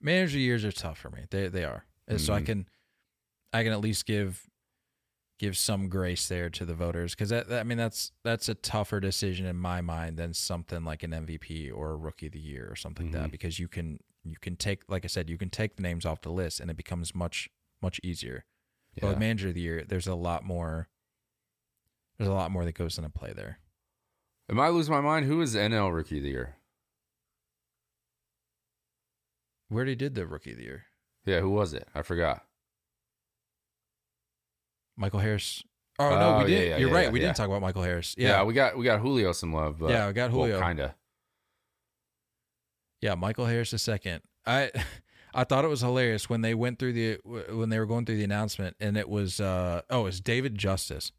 [0.00, 1.24] Manager years are tough for me.
[1.30, 1.84] They they are.
[2.08, 2.46] And So I Mhm.
[2.46, 2.68] can
[3.52, 4.48] I can at least give
[5.38, 8.54] give some grace there to the voters because that, that- I mean that's that's a
[8.54, 12.40] tougher decision in my mind than something like an MVP or a Rookie of the
[12.40, 15.36] Year or something like that because you can you can take like I said you
[15.36, 17.50] can take the names off the list and it becomes much
[17.82, 18.44] much easier.
[19.00, 20.88] But with Manager of the Year, there's a lot more.
[22.18, 23.58] There's a lot more that goes into play there.
[24.48, 25.26] Am I losing my mind?
[25.26, 26.56] Who is NL Rookie of the Year?
[29.68, 30.84] Where did he did the Rookie of the Year,
[31.24, 31.88] Yeah, who was it?
[31.94, 32.44] I forgot.
[34.96, 35.62] Michael Harris.
[35.98, 36.68] Oh no, Oh, we did.
[36.68, 37.04] yeah, You're yeah, right.
[37.04, 37.26] yeah, we yeah.
[37.26, 38.14] didn't talk about Michael Harris.
[38.16, 39.78] Yeah, Yeah, we got we got Julio some love.
[39.78, 40.60] But, Yeah, we got Julio.
[40.60, 40.92] kind of.
[43.02, 44.22] Yeah, Michael Harris the second.
[44.46, 44.70] I
[45.36, 48.16] I thought it was hilarious when they went through the when they were going through
[48.16, 51.12] the announcement and it was uh oh it's David Justice.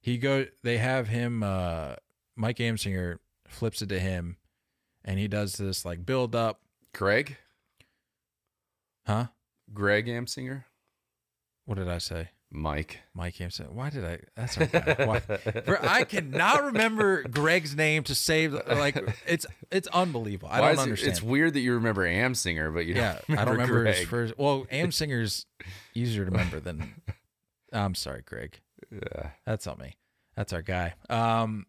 [0.00, 1.96] He go they have him uh
[2.36, 4.36] Mike Amsinger flips it to him
[5.04, 6.60] and he does this like build up,
[6.94, 7.36] Greg,
[9.04, 9.26] huh?
[9.74, 10.64] Greg Amsinger,
[11.66, 12.30] What did I say?
[12.50, 13.00] Mike.
[13.14, 13.70] Mike Amsinger.
[13.70, 14.94] Why did I that's okay.
[15.04, 15.20] Why,
[15.66, 20.48] Bro, I cannot remember Greg's name to save like it's it's unbelievable.
[20.50, 21.10] I Why don't is it- understand.
[21.12, 23.94] It's weird that you remember Amsinger, but you don't yeah, remember I don't remember Greg.
[23.96, 24.34] his first.
[24.38, 25.44] Well, Amsinger's
[25.94, 26.94] easier to remember than.
[27.72, 28.60] I'm sorry, Greg.
[28.90, 29.30] Yeah.
[29.44, 29.96] That's on me.
[30.34, 30.94] That's our guy.
[31.10, 31.66] Um,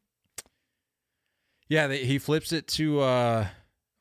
[1.67, 3.47] yeah, they, he flips it to uh,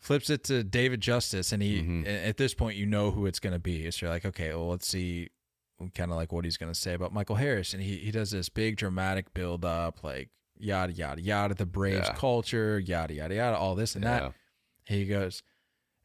[0.00, 2.06] flips it to David Justice, and he Mhm.
[2.28, 3.90] at this point you know who it's going to be.
[3.90, 5.28] So you're like, okay, well, let's see,
[5.94, 8.30] kind of like what he's going to say about Michael Harris, and he he does
[8.30, 12.14] this big dramatic build up, like yada yada yada, the Braves Yeah.
[12.14, 14.32] culture, yada yada yada, all this and that.
[14.84, 15.42] He goes,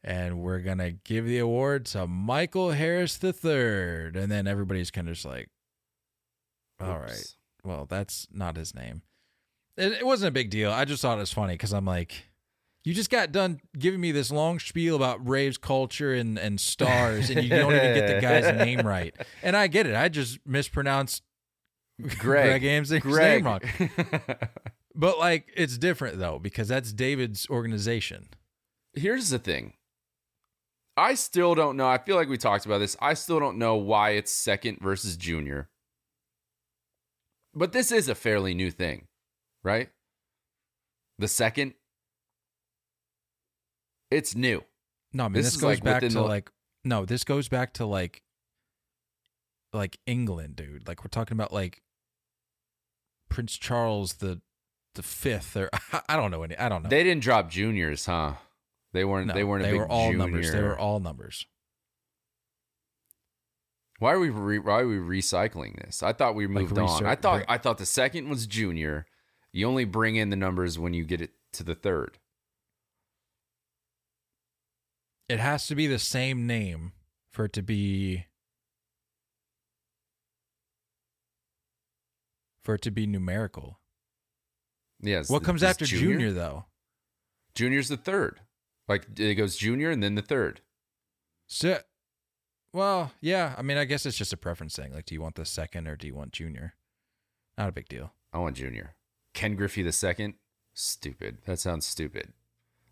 [0.02, 5.08] and we're gonna give the award to Michael Harris the third, and then everybody's kind
[5.08, 5.48] of just like,
[6.80, 7.36] all right, Oops.
[7.64, 9.02] well, that's not his name.
[9.76, 10.70] It, it wasn't a big deal.
[10.70, 12.28] I just thought it was funny because I'm like,
[12.84, 17.30] you just got done giving me this long spiel about Braves culture and and stars,
[17.30, 19.14] and you don't even get the guy's name right.
[19.42, 19.96] And I get it.
[19.96, 21.22] I just mispronounced
[22.18, 22.62] Greg.
[22.62, 23.44] Greg Greg.
[23.44, 23.60] name wrong.
[24.94, 28.28] But like, it's different though because that's David's organization.
[28.92, 29.74] Here's the thing.
[30.96, 31.88] I still don't know.
[31.88, 32.96] I feel like we talked about this.
[33.00, 35.68] I still don't know why it's second versus junior.
[37.52, 39.08] But this is a fairly new thing,
[39.64, 39.90] right?
[41.18, 41.74] The second.
[44.10, 44.64] It's new.
[45.12, 46.50] No, I mean This this, goes like, back to the- like
[46.84, 48.22] no, this goes back to like
[49.72, 50.86] like England, dude.
[50.86, 51.82] Like we're talking about like
[53.28, 54.40] Prince Charles the
[54.94, 55.70] the fifth, or
[56.08, 56.56] I don't know any.
[56.56, 56.88] I don't know.
[56.88, 58.34] They didn't drop juniors, huh?
[58.92, 59.26] They weren't.
[59.28, 60.18] No, they weren't a They big were all junior.
[60.18, 60.52] numbers.
[60.52, 61.46] They were all numbers.
[63.98, 66.02] Why are we re- why are we recycling this?
[66.02, 66.84] I thought we moved on.
[66.84, 69.06] research- I thought I thought the second was junior.
[69.52, 72.18] You only bring in the numbers when you get it to the third.
[75.28, 76.92] It has to be the same name
[77.32, 78.26] for it to be
[82.62, 83.80] for it to be numerical.
[85.00, 85.28] Yes.
[85.28, 86.32] what comes after junior?
[86.32, 86.64] though?
[87.54, 88.40] Junior's the third.
[88.88, 90.60] Like it goes junior and then the third.
[91.46, 91.78] So,
[92.72, 93.54] well, yeah.
[93.56, 94.92] I mean, I guess it's just a preference thing.
[94.92, 96.74] Like, do you want the second or do you want junior?
[97.56, 98.12] Not a big deal.
[98.32, 98.94] I want junior.
[99.34, 100.34] Ken Griffey the second.
[100.74, 101.38] Stupid.
[101.46, 102.32] That sounds stupid.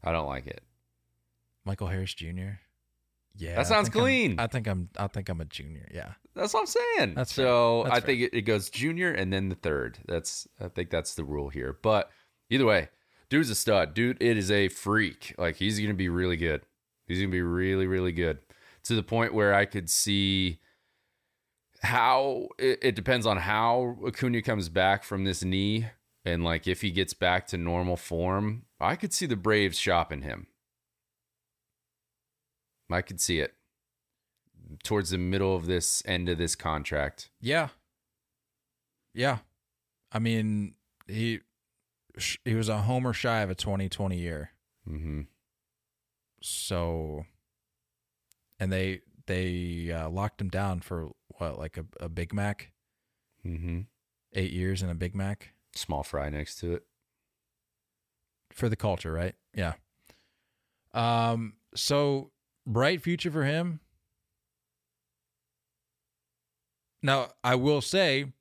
[0.04, 0.62] I don't like it.
[1.64, 2.58] Michael Harris Jr.
[3.34, 4.38] Yeah, That I sounds I'm- clean.
[4.38, 4.90] I think I'm.
[4.98, 5.88] I think I'm a junior.
[5.92, 6.12] Yeah.
[6.34, 7.14] That's what I'm saying.
[7.14, 9.98] That's so That's I think it, it goes junior and then the third.
[10.06, 11.76] That's I think that's the rule here.
[11.82, 12.10] But
[12.50, 12.88] either way,
[13.30, 13.94] dude's a stud.
[13.94, 15.34] Dude, it is a freak.
[15.38, 16.62] Like he's gonna be really good.
[17.06, 18.38] He's gonna be really, really good.
[18.84, 20.58] To the point where I could see
[21.82, 25.86] how it, it depends on how Acuna comes back from this knee
[26.24, 30.22] and like if he gets back to normal form, I could see the Braves shopping
[30.22, 30.46] him.
[32.92, 33.54] I could see it
[34.84, 37.30] towards the middle of this end of this contract.
[37.40, 37.68] Yeah.
[39.14, 39.38] Yeah.
[40.10, 40.74] I mean,
[41.06, 41.40] he
[42.44, 44.50] he was a homer shy of a 2020 year.
[44.88, 45.22] Mm-hmm.
[46.42, 47.24] So,
[48.58, 52.72] and they they uh, locked him down for what, like a, a Big Mac,
[53.46, 53.80] Mm-hmm.
[54.34, 56.84] eight years in a Big Mac Small fry next to it.
[58.52, 59.34] for the culture, right?
[59.54, 59.74] Yeah.
[60.94, 61.54] Um.
[61.74, 62.30] So
[62.66, 63.80] bright future for him.
[67.02, 68.32] Now, I will say,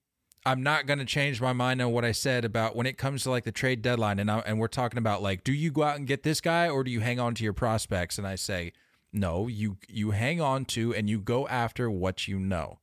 [0.45, 3.23] I'm not going to change my mind on what I said about when it comes
[3.23, 5.83] to like the trade deadline, and I, and we're talking about like, do you go
[5.83, 8.17] out and get this guy, or do you hang on to your prospects?
[8.17, 8.73] And I say,
[9.13, 12.79] no, you you hang on to and you go after what you know.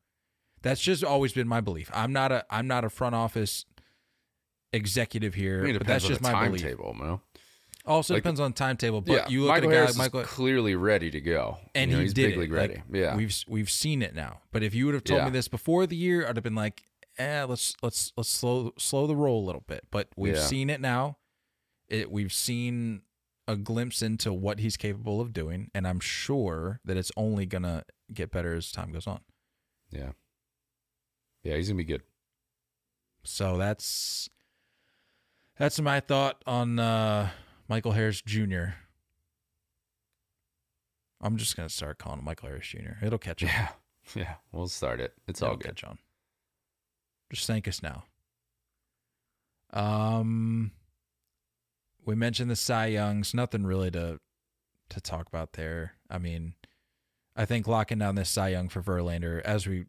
[0.62, 1.90] That's just always been my belief.
[1.94, 3.64] I'm not a I'm not a front office
[4.72, 6.62] executive here, I mean, but that's just my belief.
[6.62, 7.20] timetable, Mo.
[7.88, 10.12] Also Like- depends on timetable, but yeah, you look Michael at a guy Harris like
[10.12, 12.82] Michael, clearly ready to go, and You know, he he's did big league Like, ready.
[12.92, 14.42] yeah, we've we've seen it now.
[14.52, 15.24] But if you would have told Yeah.
[15.26, 16.84] me this before the year, I'd have been like,
[17.16, 19.86] eh, let's let's let's slow slow the roll a little bit.
[19.90, 20.42] But we've Yeah.
[20.42, 21.18] seen it now.
[21.88, 23.02] It we've seen
[23.46, 27.84] a glimpse into what he's capable of doing, and I'm sure that it's only gonna
[28.12, 29.20] get better as time goes on.
[29.90, 30.12] Yeah.
[31.42, 32.02] Yeah, he's gonna be good.
[33.24, 34.28] So that's
[35.58, 37.30] that's my thought on uh,
[37.68, 38.64] Michael Harris Jr.
[41.20, 43.04] I'm just gonna start calling him Michael Harris Jr.
[43.04, 43.48] It'll catch on.
[43.50, 43.68] Yeah.
[44.14, 44.34] Yeah.
[44.52, 45.12] We'll start it.
[45.26, 45.66] It's all It'll good.
[45.68, 45.98] catch on.
[47.30, 48.04] Just thank us now.
[49.72, 50.72] Um,
[52.06, 53.34] we mentioned the Cy Youngs.
[53.34, 54.18] Nothing really to
[54.90, 55.92] to talk about there.
[56.08, 56.54] I mean,
[57.36, 59.84] I think locking down this Cy Young for Verlander, as we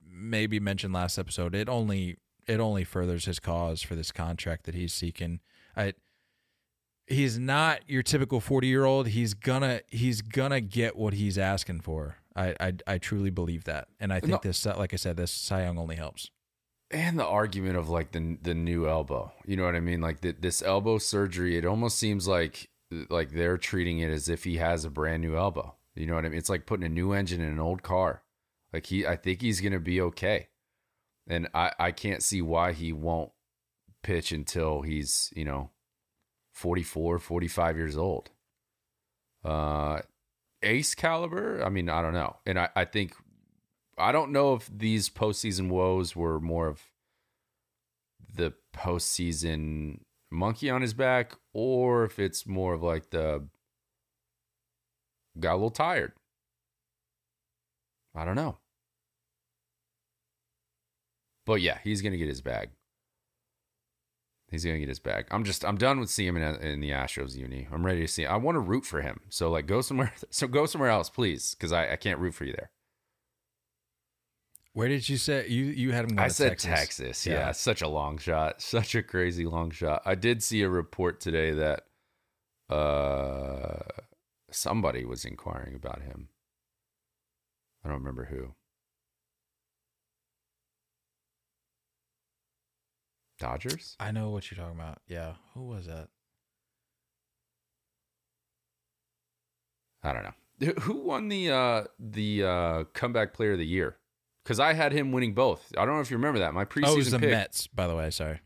[0.00, 4.74] maybe mentioned last episode, it only it only furthers his cause for this contract that
[4.76, 5.40] he's seeking.
[5.76, 5.94] I
[7.06, 11.80] he's not your typical 40 year old he's gonna he's gonna get what he's asking
[11.80, 12.16] for.
[12.36, 13.88] I, I i truly believe that.
[14.00, 14.40] And i think No.
[14.42, 16.30] this like i said this cy young only helps.
[16.90, 19.32] And the argument of like the the new elbow.
[19.46, 20.00] You know what i mean?
[20.00, 22.68] Like the, this elbow surgery it almost seems like
[23.10, 25.74] like they're treating it as if he has a brand new elbow.
[25.94, 26.38] You know what i mean?
[26.38, 28.22] It's like putting a new engine in an old car.
[28.72, 30.48] Like he i think he's gonna be okay.
[31.28, 33.30] And i i can't see why he won't
[34.02, 35.70] pitch until he's you know
[36.54, 38.30] 44 45 years old
[39.44, 40.00] uh
[40.62, 43.12] ace caliber i mean i don't know and i i think
[43.96, 46.82] I don't know if these postseason woes were more of
[48.34, 50.00] the postseason
[50.30, 53.46] monkey on his back, or if it's more of like the
[55.38, 56.12] got a little tired.
[58.14, 58.58] I don't know.
[61.46, 62.70] But yeah, he's gonna get his bag.
[64.54, 65.26] He's gonna get his bag.
[65.30, 67.68] I'm just I'm done with seeing him in, in the Astros uni.
[67.72, 68.24] I'm ready to see.
[68.26, 69.20] I want to root for him.
[69.28, 70.12] So like go somewhere.
[70.30, 72.70] So go somewhere else, please, because I, I can't root for you there.
[74.72, 77.26] where did you say you you had him I said texas, Texas.
[77.26, 77.52] Yeah.
[77.52, 78.60] such a long shot.
[78.74, 80.02] Such a crazy long shot.
[80.04, 81.82] I did see a report today that
[82.70, 83.80] uh
[84.50, 86.28] somebody was inquiring about him.
[87.84, 88.54] I don't remember who.
[93.38, 93.96] Dodgers?
[94.00, 96.08] i know what you're talking about yeah who was that
[100.02, 100.72] I don't know.
[100.82, 103.96] Who- won the uh the uh comeback player of the year?
[104.44, 105.72] Cuz I had him winning both.
[105.78, 106.52] I don't know if you remember that.
[106.52, 108.40] My preseason oh it was the pick mets by the way sorry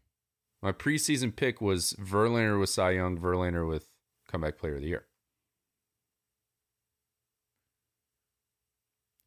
[0.63, 3.91] My preseason pick was Verlander with Cy Young, Verlander with
[4.29, 5.07] comeback player of the year.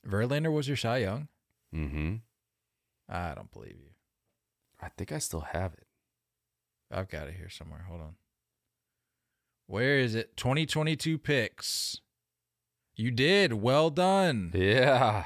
[0.08, 1.28] verlander was your cy young
[1.74, 2.16] Mm-hmm.
[3.08, 3.91] i don't believe you
[4.82, 5.86] I think I still have it.
[6.92, 8.16] i've got it here somewhere hold on
[9.68, 12.02] where is it 2022 picks
[12.96, 15.26] you did well done Yeah.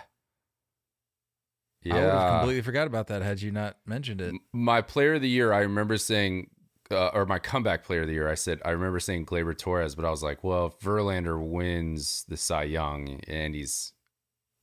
[1.81, 1.93] Yeah.
[1.95, 4.33] I would have completely forgot about that had you not mentioned it.
[4.51, 6.49] My player of the year, I remember saying,
[6.89, 9.93] uh, or my comeback player of the year, I said, I remember saying Gleyber Torres,
[9.93, 13.93] but I was like, well, if Verlander wins the Cy Young and he's,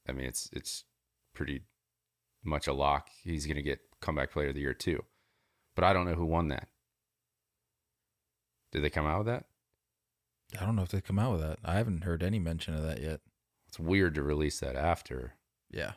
[0.08, 0.82] I mean, it's, it's
[1.32, 1.62] pretty
[2.42, 3.08] much a lock.
[3.22, 5.04] He's going to get comeback player of the year too.
[5.74, 6.68] But I don't know who won that.
[8.72, 9.44] Did they come out with that?
[10.60, 11.58] I don't know if they come out with that.
[11.64, 13.20] I haven't heard any mention of that yet.
[13.68, 15.34] It's weird to release that after.
[15.70, 15.92] Yeah.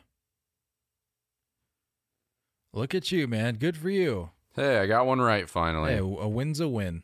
[2.72, 3.56] Look at you, man.
[3.56, 4.30] Good for you.
[4.54, 5.92] Hey, I got one right finally.
[5.92, 7.02] Hey, a win's a win.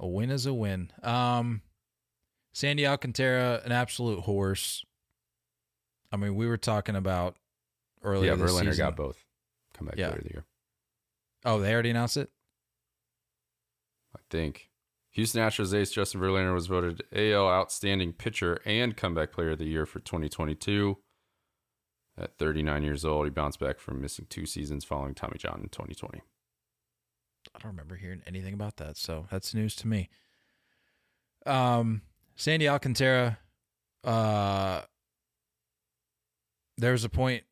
[0.00, 0.90] A win is a win.
[1.02, 1.62] Um,
[2.52, 4.84] Sandy Alcantara, an absolute horse.
[6.12, 7.36] I mean, we were talking about
[8.02, 8.32] earlier.
[8.32, 8.86] yeah, this Verlander season.
[8.86, 9.25] got both
[9.76, 10.08] comeback Yeah.
[10.08, 10.44] player of the year.
[11.44, 12.30] Oh, they already announced it.
[14.14, 14.70] I think.
[15.12, 19.64] Houston Astros ace Justin Verlander was voted AL Outstanding Pitcher and Comeback Player of the
[19.64, 20.98] Year for 2022.
[22.18, 25.68] At 39 years old, he bounced back from missing two seasons following Tommy John in
[25.68, 26.22] 2020.
[27.54, 30.08] I don't remember hearing anything about that, so that's news to me.
[31.44, 32.02] Um,
[32.34, 33.38] Sandy Alcantara,
[34.04, 34.82] uh,
[36.76, 37.44] there was a point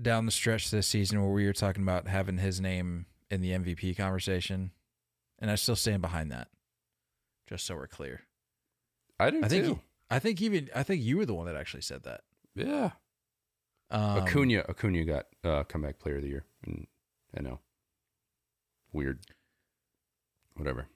[0.00, 3.50] down the stretch this season where we were talking about having his name in the
[3.50, 4.72] MVP conversation,
[5.38, 6.48] and I still stand behind that.
[7.48, 8.22] Just so we're clear,
[9.20, 9.80] I do I think too.
[10.10, 12.22] I think even I think you were the one that actually said that.
[12.54, 12.90] yeah.
[13.90, 16.44] Um, Acuna Acuna got uh, Comeback Player of the Year.
[16.64, 16.86] And
[17.36, 17.60] I know.
[18.92, 19.20] Weird.
[20.56, 20.88] Whatever.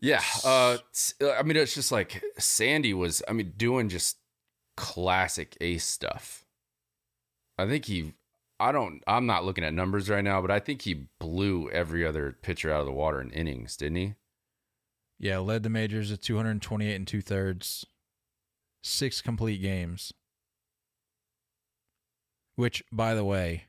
[0.00, 0.22] Yeah.
[0.44, 0.78] Uh,
[1.36, 4.18] I mean, it's just like Sandy was, I mean, doing just
[4.76, 6.44] classic ace stuff.
[7.58, 8.14] I think he,
[8.60, 12.06] I don't, I'm not looking at numbers right now, but I think he blew every
[12.06, 14.14] other pitcher out of the water in innings, didn't he?
[15.18, 17.86] Yeah, led the majors at 228 and two thirds,
[18.82, 20.12] six complete games.
[22.56, 23.64] Which, by the way,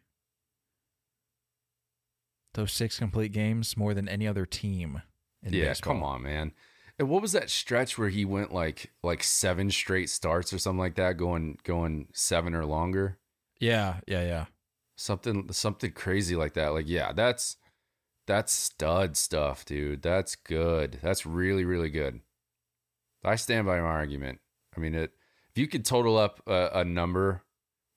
[2.53, 5.01] those six complete games more than any other team.
[5.43, 5.93] In yeah, baseball.
[5.93, 6.51] come on, man.
[6.99, 10.79] And what was that stretch where he went like like seven straight starts or something
[10.79, 13.19] like that, going going seven or longer?
[13.59, 14.45] Yeah, yeah, yeah.
[14.95, 16.69] Something something crazy like that.
[16.69, 17.57] Like, yeah, that's
[18.25, 20.01] that's stud stuff, dude.
[20.01, 20.99] That's good.
[21.01, 22.21] That's really, really good.
[23.23, 24.39] I stand by my argument.
[24.75, 25.11] I mean, it.
[25.51, 27.43] If you could total up a, a number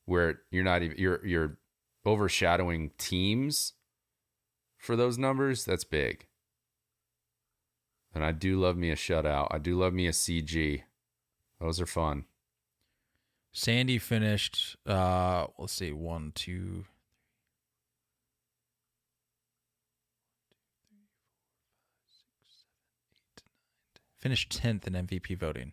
[0.06, 1.58] where you're not even you're you're
[2.06, 3.74] overshadowing teams
[4.78, 6.26] for those numbers, that's big.
[8.14, 9.48] And I do love me a shutout.
[9.50, 10.82] I do love me a CG.
[11.60, 12.24] Those are fun.
[13.52, 14.76] Sandy finished.
[14.86, 16.84] Uh, let's see, one, two,
[24.18, 25.72] finished tenth in MVP voting.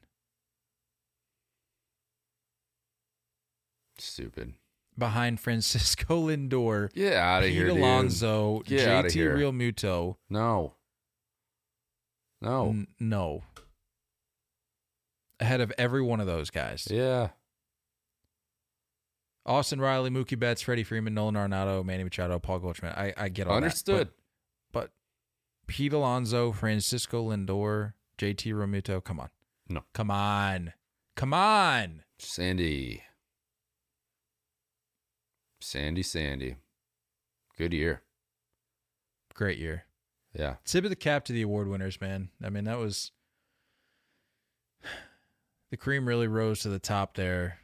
[4.00, 4.54] Stupid.
[4.98, 7.78] behind Francisco Lindor, Get out of Pete here, dude.
[7.80, 9.36] Alonso, Get JT here.
[9.36, 10.18] Realmuto.
[10.30, 10.74] No.
[12.42, 12.70] No.
[12.70, 13.44] N- no.
[15.40, 16.88] Ahead of every one of those guys.
[16.90, 17.30] Yeah.
[19.48, 22.94] Austin Riley, Mookie Betts, Freddie Freeman, Nolan Arenado, Manny Machado, Paul Goldschmidt.
[22.98, 24.08] I, I get all Understood.
[24.10, 24.14] that.
[24.74, 24.92] But, but
[25.68, 29.30] Pete Alonso, Francisco Lindor, JT Realmuto, come on.
[29.70, 29.84] No.
[29.94, 30.74] Come on.
[31.16, 32.04] Come on.
[32.20, 33.04] Sandy.
[35.62, 36.58] Sandy, Sandy.
[37.58, 38.02] Good year.
[39.34, 39.86] Great year.
[40.34, 40.56] Yeah.
[40.66, 42.30] Tip of the cap to the award winners, man.
[42.44, 43.12] I mean, that was
[45.72, 47.60] the cream really rose to the top there.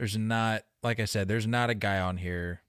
[0.00, 2.62] There's not, like I said, there's not a guy on here.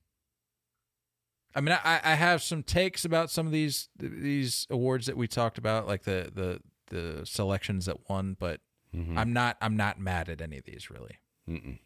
[1.56, 5.30] I mean, I, I have some takes about some of these these awards that we
[5.30, 8.60] talked about, like the the the selections that won, but
[8.94, 9.18] Mhm.
[9.18, 11.20] I'm not I'm not mad at any of these really.
[11.48, 11.80] Nope.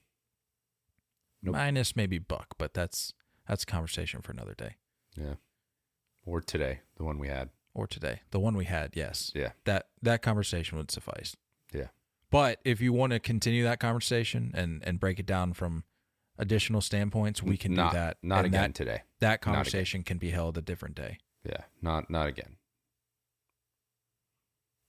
[1.43, 3.13] Minus maybe Buck, but that's
[3.47, 4.77] that's a conversation for another day
[5.15, 5.35] Yeah.
[6.25, 7.49] Or today, the one we had.
[7.75, 8.21] or today.
[8.31, 9.31] The one we had, yes.
[9.35, 9.51] Yeah.
[9.65, 11.35] that that conversation would suffice.
[12.31, 15.83] But if you want to continue that conversation and and break it down from
[16.37, 18.17] additional standpoints, we can not, do that.
[18.21, 19.01] Not again That, today.
[19.19, 21.19] that conversation can be held a different day.
[21.43, 21.61] Yeah.
[21.81, 22.57] Not not again.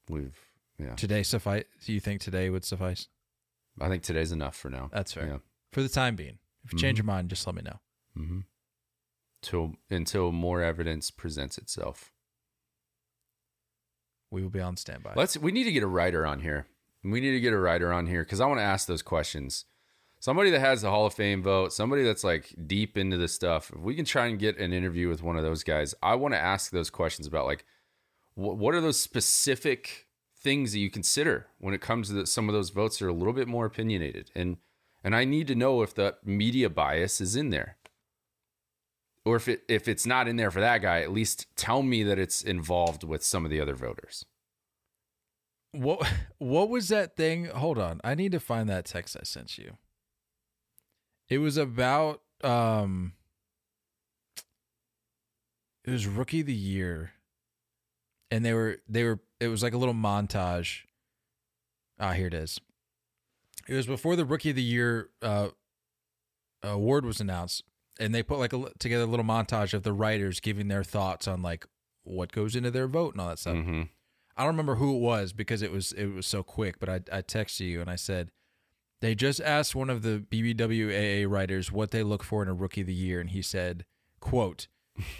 [0.09, 0.37] We've
[0.79, 0.95] yeah.
[0.95, 1.65] Today suffice?
[1.85, 3.09] Do you think today would suffice?
[3.81, 4.91] I think today's enough for now.
[4.93, 5.39] That's fair Yeah.
[5.73, 6.39] for the time being.
[6.65, 7.03] If you change Mhm.
[7.03, 7.81] your mind, just let me know.
[8.17, 8.41] Mm-hmm.
[9.43, 12.13] Till until more evidence presents itself.
[14.31, 15.13] We will be on standby.
[15.15, 15.37] Let's.
[15.37, 16.67] We need to get a writer on here.
[17.05, 19.65] We need to get a writer on here because I want to ask those questions.
[20.19, 23.71] Somebody that has the Hall of Fame vote, somebody that's like deep into this stuff.
[23.75, 26.35] If we can try and get an interview with one of those guys, I want
[26.35, 27.65] to ask those questions about like,
[28.35, 30.07] wh- what are those specific
[30.47, 33.11] things that you consider when it comes to the, some of those votes that are
[33.11, 34.57] a little bit more opinionated, and
[35.05, 37.77] and I need to know if the media bias is in there,
[39.25, 42.03] or if it if it's not in there for that guy, at least tell me
[42.05, 44.25] that it's involved with some of the other voters.
[45.73, 46.07] What
[46.39, 47.47] what was that thing?
[47.47, 48.01] Hold on.
[48.05, 49.77] I need to find that text I sent you.
[51.29, 53.13] It was about um
[55.85, 57.13] it was rookie of the year.
[58.31, 60.83] And they were they were it was like a little montage.
[61.99, 62.61] Ah, here it is.
[63.69, 65.49] It was before the rookie of the year uh
[66.63, 67.63] award was announced
[67.99, 71.27] and they put like a together a little montage of the writers giving their thoughts
[71.29, 71.67] on like
[72.05, 73.57] what goes into their vote and all that stuff.
[73.57, 73.83] Mm-hmm.
[74.37, 77.01] I don't remember who it was because it was it was so quick, but I
[77.13, 78.31] I texted you and I said
[79.01, 82.81] they just asked one of the BBWAA writers what they look for in a rookie
[82.83, 83.85] of the year, and he said,
[84.21, 84.69] "quote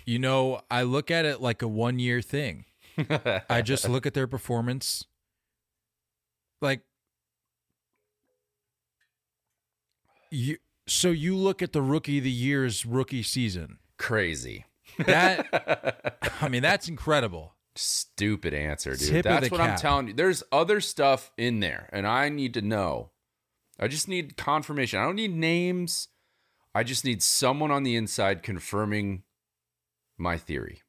[0.05, 2.65] You know, I look at it like a one year thing.
[3.51, 5.05] I just look at their performance,
[6.63, 6.81] like
[10.31, 10.57] you.
[10.89, 13.79] So you look at the rookie of the year's rookie season.
[13.99, 14.67] Crazy.
[14.99, 17.56] That I mean, that's incredible.
[17.79, 19.09] Stupid answer, dude.
[19.09, 20.15] Tip That's what I'm telling you.
[20.15, 23.11] There's other stuff in there, and I need to know.
[23.79, 24.99] I just need confirmation.
[24.99, 26.09] I don't need names.
[26.75, 29.23] I just need someone on the inside confirming
[30.17, 30.83] my theory.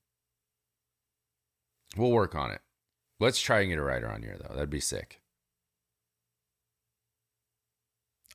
[1.95, 2.61] We'll work on it.
[3.19, 4.53] Let's try and get a writer on here, though.
[4.53, 5.21] That'd be sick.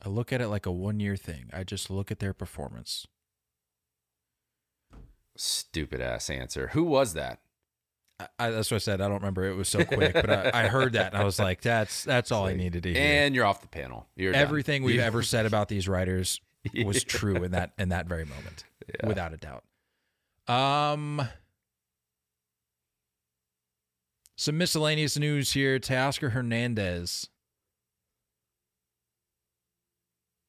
[0.04, 1.48] I look at it like a one year thing.
[1.52, 3.06] I just look at their performance.
[5.36, 6.68] Stupid ass answer.
[6.68, 7.40] Who was that?
[8.38, 9.00] I, that's what I said.
[9.00, 9.44] I don't remember.
[9.44, 12.30] It was so quick, but I, I heard that and I was like, "That's that's
[12.32, 14.06] all I needed to hear." And you're off the panel.
[14.16, 14.40] You're done.
[14.40, 16.40] Everything we've ever said about these writers
[16.84, 19.06] was true in that in that very moment, Yeah.
[19.06, 19.64] without a doubt.
[20.48, 21.26] Um,
[24.36, 25.78] some miscellaneous news here.
[25.78, 27.28] Teoscar Hernandez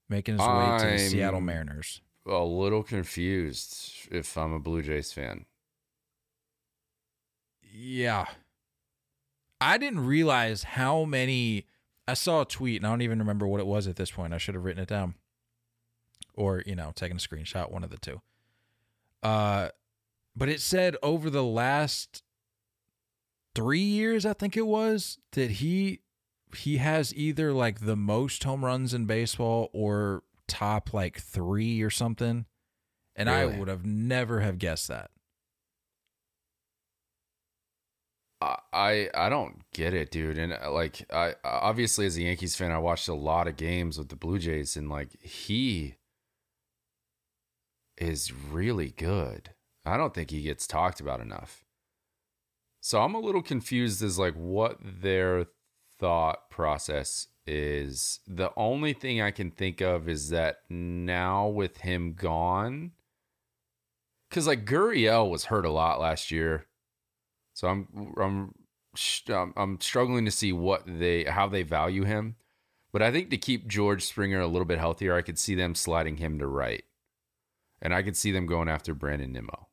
[0.09, 2.01] making his way to the Seattle Mariners.
[2.27, 5.45] a little confused if I'm a Blue Jays fan.
[7.75, 8.25] Yeah.
[9.59, 11.67] I didn't realize how many.
[12.07, 14.33] I saw a tweet and I don't even remember what it was at this point.
[14.33, 15.15] I should have written it down
[16.33, 18.21] or, you know, taken a screenshot, one of the two.
[19.23, 19.69] Uh,
[20.35, 22.23] but it said over the last
[23.55, 26.01] three years, I think it was, that he
[26.55, 31.89] he has either like the most home runs in baseball or top like three or
[31.89, 32.45] something.
[33.15, 35.11] And I would have never have guessed that.
[38.71, 40.37] I I don't get it, dude.
[40.37, 43.97] And uh, like I obviously as a Yankees fan, I watched a lot of games
[43.97, 45.95] with the Blue Jays and like he
[47.97, 49.51] is really good.
[49.85, 51.63] I don't think he gets talked about enough.
[52.81, 55.45] So I'm a little confused as like what their
[55.99, 58.19] thought process is.
[58.27, 62.91] The only thing I can think of is that now with him gone
[64.31, 66.67] cuz like Gurriel was hurt a lot last year.
[67.53, 67.87] So I'm
[68.17, 68.53] I'm
[69.29, 72.35] I'm um, I'm struggling to see what they how they value him.
[72.91, 75.73] But I think to keep George Springer a little bit healthier, I could see them
[75.73, 76.83] sliding him to right.
[77.81, 79.67] And I could see them going after Brandon Nimmo.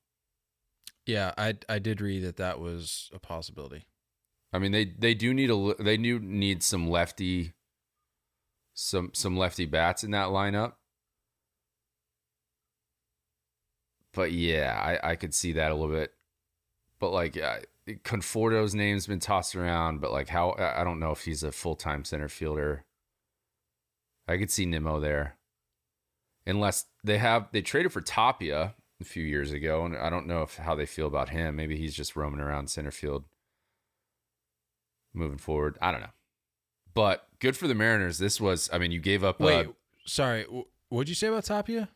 [1.07, 3.87] Yeah, I I did read that that was a possibility.
[4.53, 7.53] I mean, they they do need a they do need some lefty
[8.75, 10.75] some some lefty bats in that lineup.
[14.13, 16.13] But yeah, I I could see that a little bit.
[17.01, 17.59] But like uh,
[18.05, 22.05] Conforto's name's been tossed around, but like how I don't know if he's a full-time
[22.05, 22.85] center fielder.
[24.29, 25.37] I could see Nimmo there.
[26.47, 30.43] Unless they have they traded for Tapia a few years ago and I don't know
[30.43, 31.57] if how they feel about him.
[31.57, 33.25] Maybe he's just roaming around center field
[35.13, 35.79] moving forward.
[35.81, 36.11] I don't know.
[36.95, 38.19] But good for the Mariners.
[38.19, 39.41] This was, I mean, you gave up.
[39.41, 39.73] Wait, uh,
[40.05, 40.45] sorry.
[40.89, 41.89] What'd you say about Tapia?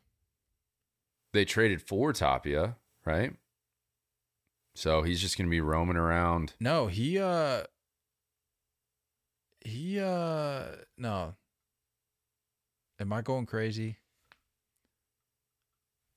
[1.35, 3.35] they traded for Tapia, right?
[4.75, 6.55] So he's just going to be roaming around.
[6.61, 7.63] No, he uh
[9.61, 10.65] he uh
[10.99, 11.35] no.
[13.01, 13.99] Am I going crazy?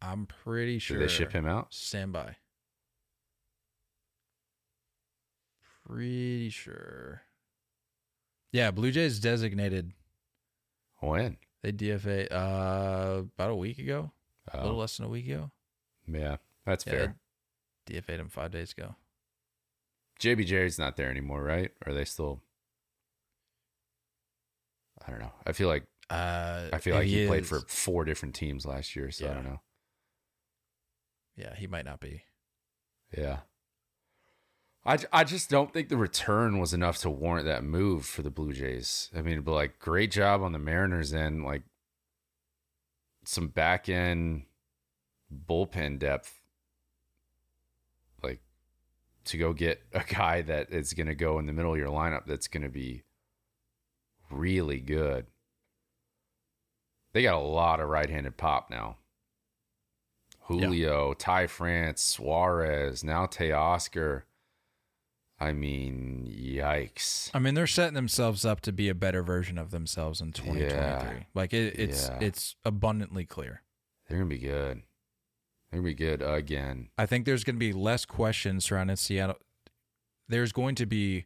[0.01, 1.73] I'm pretty sure Did they ship him out?
[1.73, 2.35] Stand by.
[5.85, 7.23] Pretty sure.
[8.51, 9.93] Yeah, Blue Jays designated.
[10.99, 11.37] When?
[11.63, 14.11] They DFA uh about a week ago,
[14.51, 15.51] a little Oh, less than a week ago.
[16.07, 17.15] yeah, that's Yeah, fair.
[17.87, 18.95] DFA'd him five days ago.
[20.21, 21.71] JBJ's not there anymore, right?
[21.85, 22.41] Are they still?
[25.05, 25.31] I don't know.
[25.45, 29.11] I feel like Uh, I feel like he, played for four different teams last year,
[29.11, 29.61] so I don't know.
[31.35, 32.23] Yeah, he might not be.
[33.15, 33.39] Yeah.
[34.85, 38.29] I, I just don't think the return was enough to warrant that move for the
[38.31, 39.11] Blue Jays.
[39.15, 41.43] I mean, but like, great job on the Mariners end.
[41.43, 41.63] Like,
[43.25, 44.45] some back end
[45.31, 46.36] bullpen depth.
[49.27, 51.89] To go get a guy that is going to go in the middle of your
[51.89, 53.03] lineup that's going to be
[54.31, 55.25] really good.
[57.13, 58.97] They got a lot of right handed pop now.
[60.43, 64.23] Julio, Ty France, Suarez, now Teoscar.
[65.39, 67.29] I mean, yikes.
[67.33, 70.69] I mean, they're setting themselves up to be a better version of themselves in 2023.
[70.77, 71.13] Yeah.
[71.35, 72.17] Like it, it's Yeah.
[72.21, 73.61] it's abundantly clear.
[74.07, 74.83] They're gonna be good.
[75.71, 76.89] Gonna be good again.
[76.97, 79.37] I think there's going to be less questions surrounding Seattle.
[80.29, 81.25] There's going to be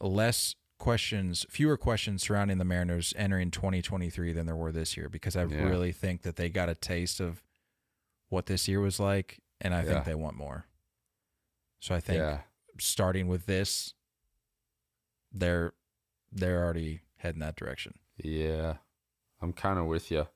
[0.00, 5.36] less questions, fewer questions surrounding the Mariners entering 2023 than there were this year because
[5.36, 5.62] I Yeah.
[5.62, 7.42] really think that they got a taste of
[8.28, 9.92] what this year was like, and I Yeah.
[9.92, 10.66] think they want more.
[11.78, 12.42] So I think yeah,
[12.78, 13.94] starting with this,
[15.32, 15.74] they're
[16.32, 17.94] they're already heading that direction.
[18.16, 18.78] yeah.
[19.40, 20.26] I'm kind of with you.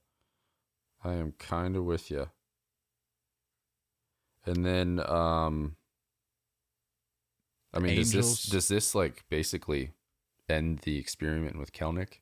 [1.02, 2.28] I am kind of with you.
[4.48, 5.76] And then, um,
[7.74, 9.92] I mean, does this does this like basically
[10.48, 12.20] end the experiment with Kelenic?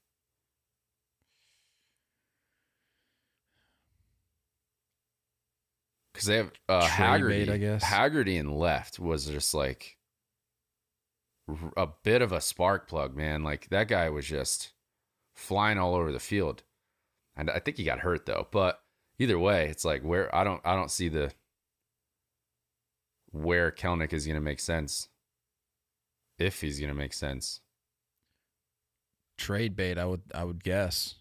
[6.12, 7.44] Because they have uh, Haggerty.
[7.44, 7.84] bait, I guess.
[7.84, 9.98] Haggerty and left was just like
[11.76, 13.44] a bit of a spark plug, man.
[13.44, 14.72] Like that guy was just
[15.36, 16.64] flying all over the field,
[17.36, 18.48] and I think he got hurt though.
[18.50, 18.80] But
[19.20, 21.32] either way, it's like where I don't I don't see the
[23.42, 25.08] where Kelenic is going to make sense
[26.38, 27.60] if he's going to make sense.
[29.38, 31.16] Trade bait, I would I would guess,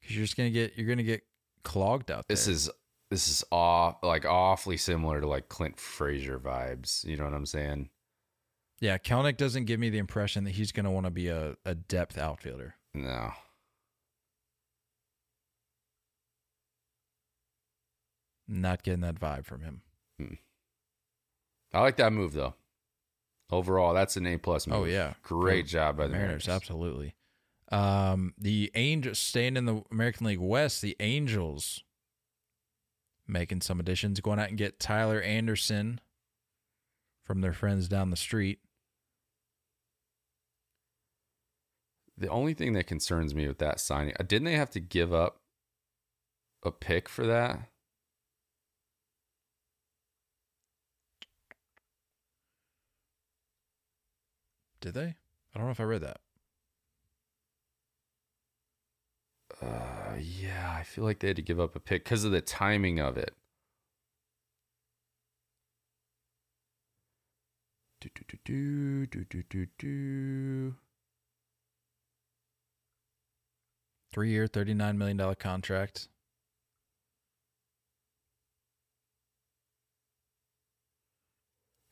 [0.00, 1.22] because you're just gonna get you're gonna get
[1.62, 2.34] clogged out there.
[2.34, 2.70] This is
[3.10, 7.04] this is aw like awfully similar to like Clint Frazier vibes.
[7.04, 7.90] You know what I'm saying?
[8.80, 8.96] yeah.
[8.96, 12.16] Kelenic doesn't give me the impression that he's gonna want to be a, a depth
[12.16, 12.76] outfielder.
[12.94, 13.32] No.
[18.48, 19.82] Not getting that vibe from him.
[21.72, 22.54] I like that move though.
[23.50, 24.78] Overall, that's an A plus move.
[24.78, 26.46] Oh yeah, great job by the Mariners.
[26.46, 26.48] Mariners.
[26.48, 27.14] Absolutely.
[27.72, 30.82] Um, the Angels staying in the American League West.
[30.82, 31.82] The Angels
[33.26, 36.00] making some additions, going out and get Tyler Anderson
[37.24, 38.58] from their friends down the street.
[42.18, 45.14] The only thing that concerns me with that signing, uh, didn't they have to give
[45.14, 45.40] up
[46.62, 47.60] a pick for that?
[54.80, 55.14] Did they?
[55.54, 56.20] I don't know if I read that.
[59.60, 62.40] Uh, yeah, I feel like they had to give up a pick because of the
[62.40, 63.34] timing of it.
[68.00, 70.74] Do, do, do, do, do, do, do.
[74.10, 76.08] Three year, thirty nine million dollar contract.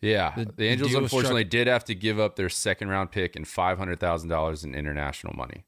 [0.01, 3.35] Yeah, The- the, Angels unfortunately struck- did have to give up their second round pick
[3.35, 5.65] and five hundred thousand dollars in international money.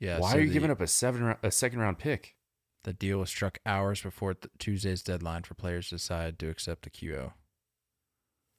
[0.00, 0.18] Yeah.
[0.18, 2.36] Why so are you the- giving up a seven a second round pick?
[2.84, 6.86] The deal was struck hours before th- Tuesday's deadline for players to decide to accept
[6.86, 7.32] a QO.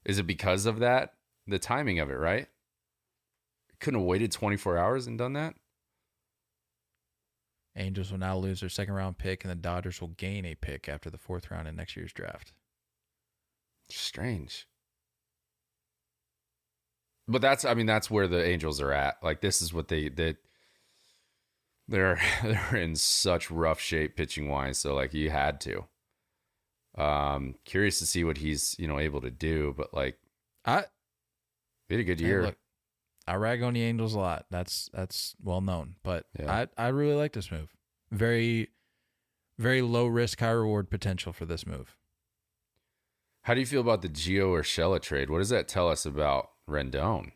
[0.03, 1.13] Is it because of that?
[1.45, 2.47] The timing of it, right?
[3.79, 5.55] Couldn't have waited twenty four hours and done that.
[7.75, 10.89] Angels will now lose their second round pick, and the Dodgers will gain a pick
[10.89, 12.53] after the fourth round in next year's draft.
[13.89, 14.67] Strange.
[17.27, 19.17] But that's I mean that's where the Angels are at.
[19.21, 20.35] Like this is what they they
[21.87, 25.85] they're they're in such rough shape pitching wise, so like you had to.
[26.95, 30.17] Um curious to see what he's, you know, able to do, but like
[30.65, 30.85] I
[31.89, 32.43] he had a good hey, year.
[32.43, 32.57] look,
[33.27, 34.45] I rag on the Angels a lot.
[34.49, 36.65] That's that's well known, but Yeah.
[36.77, 37.75] I I really like this move.
[38.09, 38.69] Very,
[39.57, 41.96] very low risk, high reward potential for this move.
[43.47, 45.29] How do you feel about the Gio Urshela trade?
[45.29, 47.31] What does that tell us about Rendon?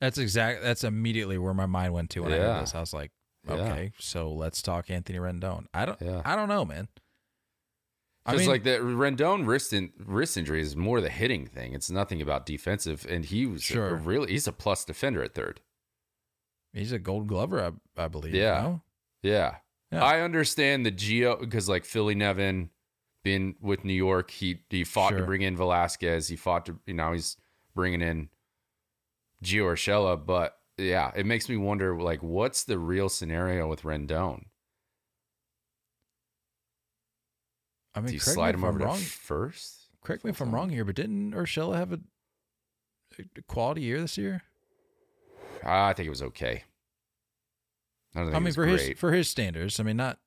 [0.00, 0.64] That's exact.
[0.64, 2.74] That's immediately where my mind went to when I heard this.
[2.74, 3.12] I was like,
[3.46, 3.54] Yeah.
[3.54, 5.66] okay, so let's talk Anthony Rendon.
[5.72, 6.02] I don't.
[6.02, 6.22] Yeah.
[6.24, 6.88] I don't know, man.
[8.26, 11.72] I Because mean, like that Rendon wrist in, wrist injury is more the hitting thing.
[11.72, 13.90] It's nothing about defensive, and he was Sure.
[13.90, 15.60] a really he's a plus defender at third.
[16.72, 17.62] he's a Gold Glover,
[17.96, 18.34] I, I believe.
[18.34, 18.60] Yeah.
[18.60, 18.82] no?
[19.22, 19.56] Yeah.
[19.92, 20.02] Yeah.
[20.04, 22.70] I understand the Gio because like Philly Nevin
[23.28, 26.28] being with New York, he he fought to bring in Velasquez.
[26.28, 27.36] He fought to you know he's
[27.74, 28.30] bringing in
[29.44, 34.44] Gio Urshela, but yeah, it makes me wonder like what's the real scenario with Rendon?
[37.94, 38.96] I mean, Do you slide him over I'm wrong.
[38.98, 39.88] first?
[40.02, 42.00] Correct me if I'm wrong here, but didn't Urshela have a,
[43.36, 44.40] a quality year this year?
[45.62, 46.64] I think it was okay.
[48.14, 48.80] I don't think I mean, was for great.
[48.80, 50.18] his for his standards, I mean, not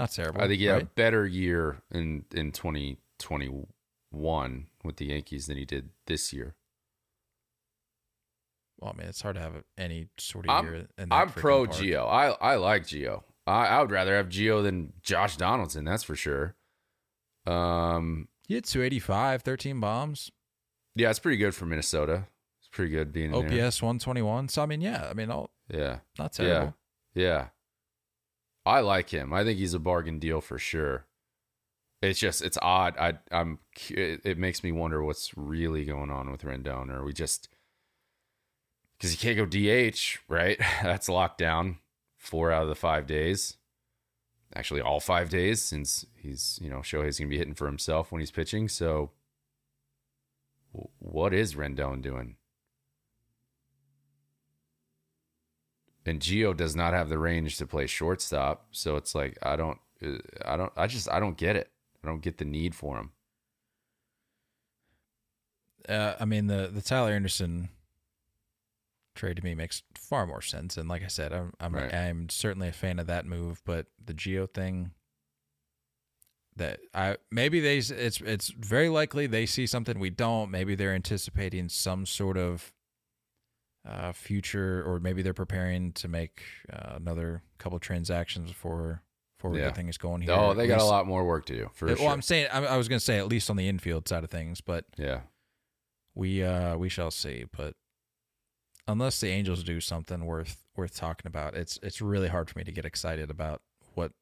[0.00, 0.40] not terrible.
[0.40, 5.64] I think he had a better year in in 2021 with the Yankees than he
[5.64, 6.54] did this year.
[8.80, 10.86] Well, I mean, it's hard to have any sort of I'm, year.
[11.10, 11.78] I'm pro park.
[11.78, 12.06] Gio.
[12.08, 13.22] I I like Gio.
[13.46, 15.84] I, I would rather have Gio than Josh Donaldson.
[15.84, 16.56] That's for sure.
[17.46, 20.30] Um, He had 285, 13 bombs,
[20.94, 22.26] yeah, it's pretty good for Minnesota.
[22.60, 23.66] It's pretty good being there.
[23.66, 24.48] OPS 121.
[24.48, 26.74] So I mean, yeah, I mean, all Yeah, not terrible.
[27.14, 27.46] yeah, yeah.
[28.70, 29.32] I like him.
[29.32, 31.06] I think he's a bargain deal for sure.
[32.02, 32.96] It's just it's odd.
[32.96, 33.58] I I'm
[33.88, 36.88] it, makes me wonder what's really going on with Rendon.
[36.88, 37.48] Or we just
[38.96, 40.56] because he can't go DH, right?
[40.82, 41.78] That's locked down
[42.16, 43.56] four out of the five days.
[44.54, 48.20] Actually, all five days since he's you know Shohei's gonna be hitting for himself when
[48.20, 48.68] he's pitching.
[48.68, 49.10] So,
[51.00, 52.36] what is Rendon doing?
[56.06, 58.66] And Gio does not have the range to play shortstop.
[58.70, 59.78] So it's like I don't,
[60.44, 61.70] I don't, I just I don't get it.
[62.02, 63.10] I don't get the need for him.
[65.88, 67.68] Uh, I mean, the the Tyler Anderson
[69.14, 70.76] trade to me makes far more sense.
[70.76, 71.92] And like I said, I'm I'm Right.
[71.92, 73.60] I'm certainly a fan of that move.
[73.64, 74.92] But the Gio thing,
[76.56, 80.50] that I maybe they it's it's very likely they see something we don't.
[80.50, 82.72] Maybe they're anticipating some sort of
[83.88, 89.02] uh, future, or maybe they're preparing to make uh, another couple transactions before
[89.38, 89.66] before we Yeah.
[89.68, 90.32] get things going here.
[90.32, 92.08] Oh, they got a lot more work to do for well, sure.
[92.10, 94.28] I'm saying I, I was going to say at least on the infield side of
[94.30, 95.20] things, but yeah,
[96.14, 97.44] we uh we shall see.
[97.50, 97.74] But
[98.86, 102.64] unless the Angels do something worth worth talking about, it's it's really hard for me
[102.64, 103.62] to get excited about
[103.94, 104.12] what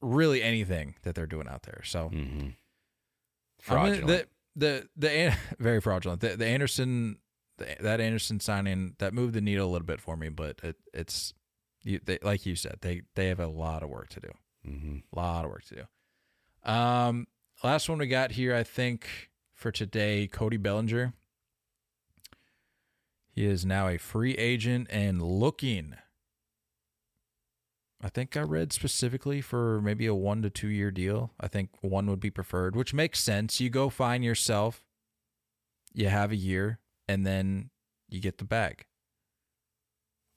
[0.00, 1.82] really anything that they're doing out there.
[1.84, 2.48] So hmm
[3.68, 4.06] I mean, fraudulent.
[4.06, 6.20] the the the very fraudulent.
[6.20, 7.18] The, the Anderson
[7.58, 11.34] that Anderson signing that moved the needle a little bit for me, but it, it's
[11.82, 14.30] you, they, like you said they they have a lot of work to do.
[14.66, 14.96] Mm-hmm.
[15.12, 16.70] A lot of work to do.
[16.70, 17.26] Um,
[17.62, 21.14] last one we got here, I think, for today, Cody Bellinger.
[23.30, 25.94] He is now a free agent and looking.
[28.02, 31.32] I think I read specifically for maybe a one to two year deal.
[31.40, 33.60] I think one would be preferred, which makes sense.
[33.60, 34.84] You go find yourself,
[35.94, 37.70] you have a year, and then
[38.08, 38.84] you get the bag.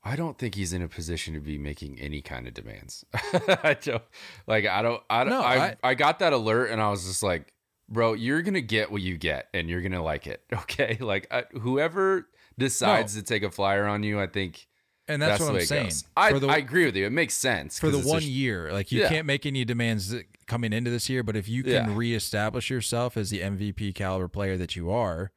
[0.03, 3.05] I don't think he's in a position to be making any kind of demands.
[3.13, 4.01] I don't
[4.47, 4.65] like.
[4.65, 5.01] I don't.
[5.09, 5.29] I don't.
[5.33, 7.53] No, I, I- I got that alert, and I was just like,
[7.87, 11.43] "Bro, you're gonna get what you get, and you're gonna like it." Okay, like I,
[11.59, 14.67] whoever decides to take a flyer on you, I think
[15.07, 15.91] And that's, that's, what I'm saying.
[16.17, 17.05] I, the, I agree with you.
[17.05, 19.09] It makes sense for the one sh- year, like you Yeah.
[19.09, 20.13] can't make any demands
[20.47, 21.95] coming into this year, but if you can Yeah.
[21.95, 25.31] reestablish yourself as the MVP caliber player that you are,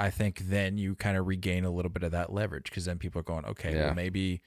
[0.00, 2.98] I think then you kind of regain a little bit of that leverage because then
[2.98, 3.86] people are going, okay, Yeah.
[3.86, 4.40] well maybe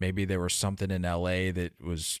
[0.00, 2.20] maybe there was something in LA that was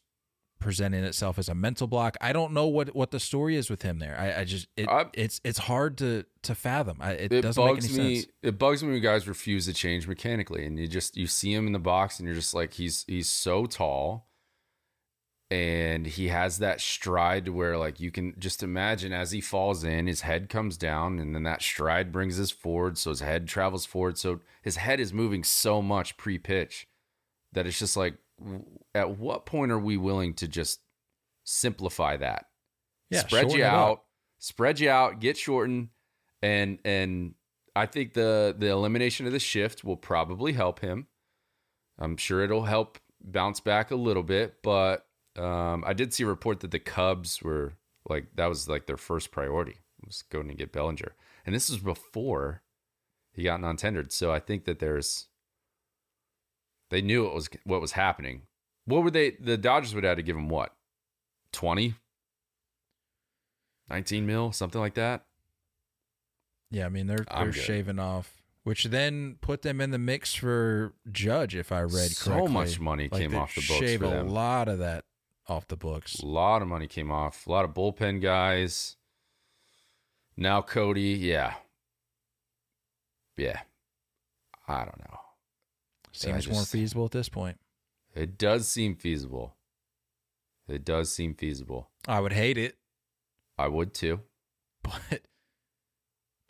[0.60, 2.16] presenting itself as a mental block.
[2.20, 4.16] I don't know what what the story is with him there.
[4.18, 6.98] I, I just it, I- it's it's hard to to fathom.
[7.00, 8.16] I, it, it doesn't make any me.
[8.20, 8.32] sense.
[8.42, 11.66] It bugs me when guys refuse to change mechanically, and you just you see him
[11.66, 14.28] in the box, and you're just like, he's he's so tall,
[15.52, 19.84] and he has that stride to where like you can just imagine as he falls
[19.84, 23.46] in, his head comes down, and then that stride brings us forward, so his head
[23.46, 26.88] travels forward, so his head is moving so much pre-pitch
[27.52, 28.14] that it's just like,
[28.94, 30.80] at what point are we willing to just
[31.44, 32.46] simplify that?
[33.10, 33.74] Yeah, spread you it up.
[33.74, 34.02] out,
[34.38, 35.90] spread you out, get shortened,
[36.40, 37.34] and and
[37.76, 41.08] I think the the elimination of the shift will probably help him.
[41.98, 45.06] I'm sure it'll help bounce back a little bit, but
[45.36, 47.74] um, I did see a report that the Cubs were
[48.08, 51.14] like that was like their first priority was going to get Bellinger,
[51.46, 52.62] and this was before
[53.32, 54.12] he got non-tendered.
[54.12, 55.28] So I think that there's
[56.90, 58.42] they knew what was what was happening.
[58.84, 59.30] What would they?
[59.30, 60.74] The Dodgers would have to give him what
[61.52, 61.94] 20
[63.88, 65.24] 19 mil, something like that.
[66.70, 67.62] Yeah, I mean they're I'm they're good.
[67.62, 72.30] shaving off, which then put them in the mix for Judge, if I read So
[72.30, 72.46] correctly.
[72.48, 75.04] So much money Like, came off the books Shave for a lot of that
[75.48, 76.20] off the books.
[76.20, 77.46] A lot of money came off.
[77.46, 78.96] A lot of bullpen guys.
[80.36, 81.54] Now Cody, yeah.
[83.36, 83.60] Yeah.
[84.68, 85.18] I don't know.
[86.12, 87.58] Seems more feasible at this point.
[88.14, 89.56] It does seem feasible.
[90.68, 91.90] It does seem feasible.
[92.06, 92.76] I would hate it,
[93.58, 94.20] I would too.
[94.82, 95.22] but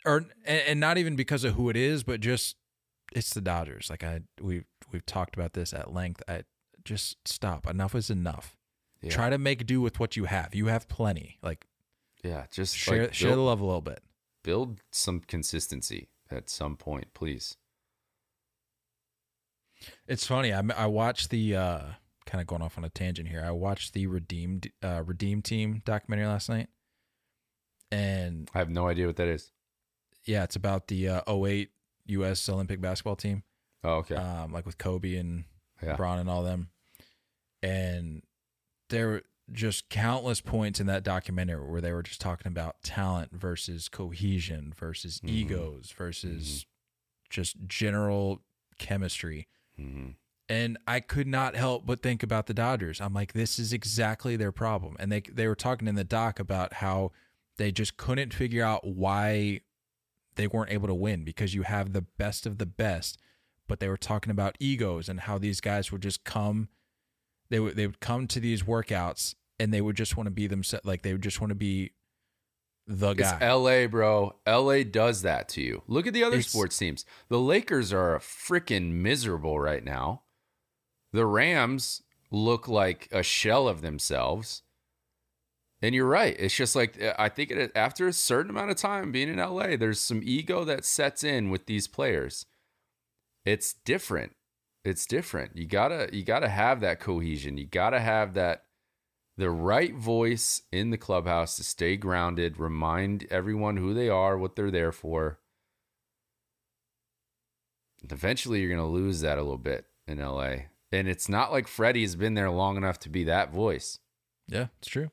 [0.05, 2.57] or and, and not even because of who it is, but just
[3.13, 3.89] it's the Dodgers.
[3.89, 6.21] Like I we've we've talked about this at length.
[6.27, 6.43] I
[6.83, 7.67] just stop.
[7.67, 8.57] Enough is enough.
[9.03, 9.09] Yeah.
[9.11, 10.55] Try to make do with what you have.
[10.55, 11.37] You have plenty.
[11.43, 11.65] Like
[12.23, 14.01] yeah, just share like share the love a little bit.
[14.43, 17.57] build some consistency at some point, please.
[20.07, 20.53] It's funny.
[20.53, 21.79] I I watched the uh,
[22.25, 23.43] kind of going off on a tangent here.
[23.45, 26.69] I watched the redeemed uh, redeem team documentary last night,
[27.91, 29.51] and I have no idea what that is.
[30.25, 31.69] yeah, it's about the uh, 08
[32.07, 32.47] U.S.
[32.47, 33.43] Olympic basketball team,
[33.83, 34.15] Oh, okay.
[34.15, 35.43] um, like with Kobe and
[35.81, 35.97] yeah.
[35.97, 36.69] LeBron and all them.
[37.61, 38.23] And
[38.89, 43.31] there were just countless points in that documentary where they were just talking about talent
[43.33, 45.29] versus cohesion versus Mhm.
[45.29, 46.65] egos versus
[47.29, 48.41] just general
[48.77, 49.47] chemistry.
[49.77, 50.11] hmm
[50.49, 52.99] and I could not help but think about the Dodgers.
[52.99, 54.95] I'm like, this is exactly their problem.
[54.99, 57.11] And they they were talking in the doc about how
[57.57, 59.61] they just couldn't figure out why
[60.35, 63.17] they weren't able to win because you have the best of the best.
[63.67, 66.67] But they were talking about egos and how these guys would just come,
[67.53, 70.47] they would they would come to these workouts and they would just want to be
[70.47, 70.83] themselves.
[70.87, 71.91] Like they would just want to be
[72.87, 73.51] the It's guy.
[73.53, 74.35] LA, bro.
[74.47, 75.83] LA does that to you.
[75.87, 77.05] Look at the other It's- sports teams.
[77.29, 80.23] The Lakers are freaking miserable right now.
[81.11, 82.01] The Rams
[82.31, 84.63] look like a shell of themselves.
[85.83, 86.35] And you're right.
[86.39, 89.37] It's just like uh, I think it, after a certain amount of time being in
[89.37, 92.47] LA, there's some ego that sets in with these players.
[93.45, 94.35] It's different.
[94.83, 95.55] It's different.
[95.55, 97.57] You gotta you gotta have that cohesion.
[97.57, 98.65] You gotta have that
[99.37, 104.55] the right voice in the clubhouse to stay grounded, remind everyone who they are, what
[104.55, 105.39] they're there for.
[108.09, 110.55] Eventually, you're to lose that a little bit in LA.
[110.91, 113.99] And it's not like Freddie's been there long enough to be that voice.
[114.47, 115.09] Yeah, it's true.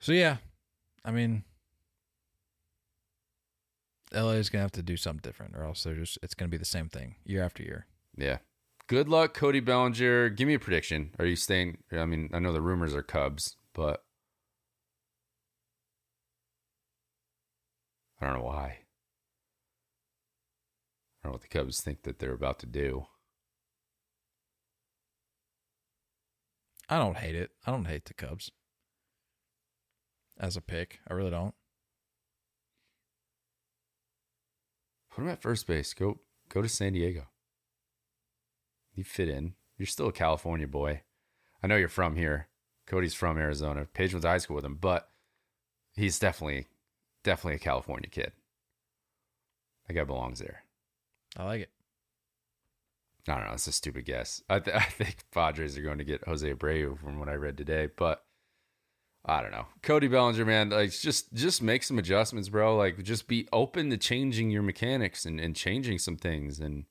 [0.00, 0.38] So yeah,
[1.04, 1.44] I mean,
[4.14, 6.56] LA is gonna have to do something different, or else they're just it's gonna be
[6.56, 7.86] the same thing year after year.
[8.16, 8.38] Yeah.
[8.88, 10.28] Good luck, Cody Bellinger.
[10.30, 11.14] Give me a prediction.
[11.18, 11.78] Are you staying?
[11.92, 14.04] I mean, I know the rumors are Cubs, but
[18.20, 18.78] I don't know why.
[21.24, 23.06] I don't know what the Cubs think that they're about to do.
[26.88, 27.52] I don't hate it.
[27.66, 28.50] I don't hate the Cubs
[30.38, 31.00] as a pick.
[31.08, 31.54] I really don't.
[35.14, 35.94] Put him at first base.
[35.94, 37.26] Go go to San Diego.
[38.94, 39.54] You fit in.
[39.76, 41.02] You're still a California boy.
[41.62, 42.48] I know you're from here.
[42.86, 43.86] Cody's from Arizona.
[43.92, 45.10] Paige went to high school with him, but
[45.94, 46.66] he's definitely
[47.22, 48.32] definitely a California kid.
[49.86, 50.64] That guy belongs there.
[51.36, 51.70] I like it.
[53.28, 53.52] I don't know.
[53.52, 54.42] It's a stupid guess.
[54.48, 57.56] I, th- I think Padres are going to get Jose Abreu from what I read
[57.56, 58.24] today, but
[59.24, 59.66] I don't know.
[59.82, 62.76] Cody Bellinger, man, like just just make some adjustments, bro.
[62.76, 66.58] Like just be open to changing your mechanics and, and changing some things.
[66.58, 66.86] And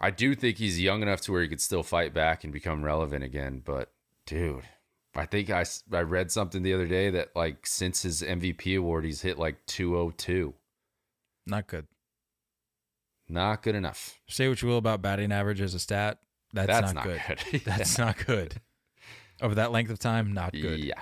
[0.00, 2.84] I do think he's young enough to where he could still fight back and become
[2.84, 3.60] relevant again.
[3.62, 3.92] But
[4.24, 4.64] dude,
[5.14, 9.04] I think I I read something the other day that like since his MVP award,
[9.04, 10.54] he's hit like 202.
[11.46, 11.86] Not good.
[13.28, 14.18] Not good enough.
[14.26, 16.18] Say what you will about batting average as a stat.
[16.54, 17.38] That's, That's not, not good.
[17.50, 17.60] good.
[17.64, 18.60] That's not good.
[19.42, 20.84] Over that length of time, not good.
[20.84, 21.00] Yeah.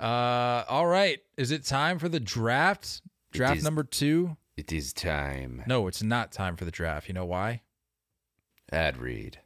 [0.00, 1.20] Uh, all right.
[1.36, 3.02] Is it time for the draft?
[3.32, 3.64] Draft is.
[3.64, 4.38] number two?
[4.56, 5.62] It is time.
[5.66, 7.06] No, it's not time for the draft.
[7.06, 7.60] You know why?
[8.72, 9.38] Ad read.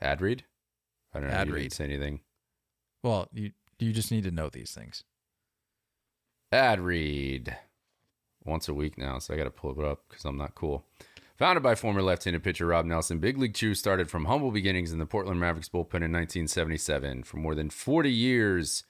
[0.00, 0.44] Ad read?
[1.14, 1.34] I don't know.
[1.34, 1.72] Ad read.
[1.72, 2.20] Say anything.
[3.02, 5.02] Well, you you just need to know these things.
[6.52, 7.56] Ad read.
[8.44, 10.84] Once a week now, so I got to pull it up because I'm not cool.
[11.38, 14.98] Founded by former left-handed pitcher Rob Nelson, Big League Chew started from humble beginnings in
[14.98, 17.24] the Portland Mavericks bullpen in 1977.
[17.24, 18.84] For more than 40 years,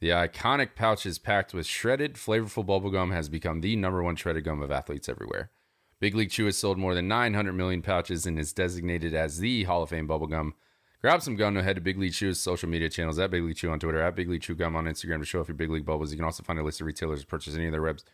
[0.00, 4.62] the iconic pouches packed with shredded, flavorful bubblegum has become the number one shredded gum
[4.62, 5.50] of athletes everywhere.
[5.98, 9.64] Big League Chew has sold more than 900 million pouches and is designated as the
[9.64, 10.52] Hall of Fame bubblegum.
[11.00, 13.56] Grab some gum and head to Big League Chew's social media channels at Big League
[13.56, 15.70] Chew on Twitter, at Big League Chew Gum on Instagram to show off your Big
[15.70, 16.12] League bubbles.
[16.12, 18.04] You can also find a list of retailers to purchase any of their webs.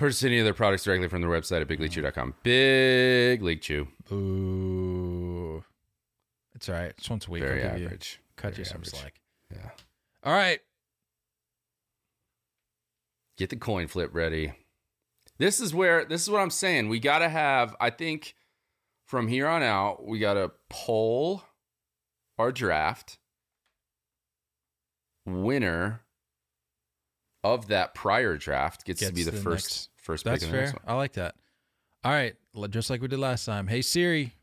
[0.00, 2.32] Purchase any of their products directly from their website at bigleaguechew.com.
[2.42, 3.86] Big League Chew.
[4.10, 5.62] Ooh.
[6.54, 6.96] It's all right.
[6.96, 7.42] Just once a week.
[7.42, 8.18] Very I'll give average.
[8.18, 8.88] You, cut Very you some average.
[8.92, 9.20] slack.
[9.54, 9.70] Yeah.
[10.24, 10.58] All right.
[13.36, 14.54] Get the coin flip ready.
[15.38, 16.88] This is where this is what I'm saying.
[16.88, 18.34] We got to have I think
[19.06, 21.42] from here on out we got to poll
[22.38, 23.18] our draft
[25.26, 26.00] winner
[27.44, 30.72] of that prior draft gets, to be the the first next- first That's pick next
[30.72, 30.80] fair.
[30.86, 31.34] I like that.
[32.04, 32.34] All right.
[32.70, 33.66] Just like we did last time.
[33.68, 34.34] Hey, Siri,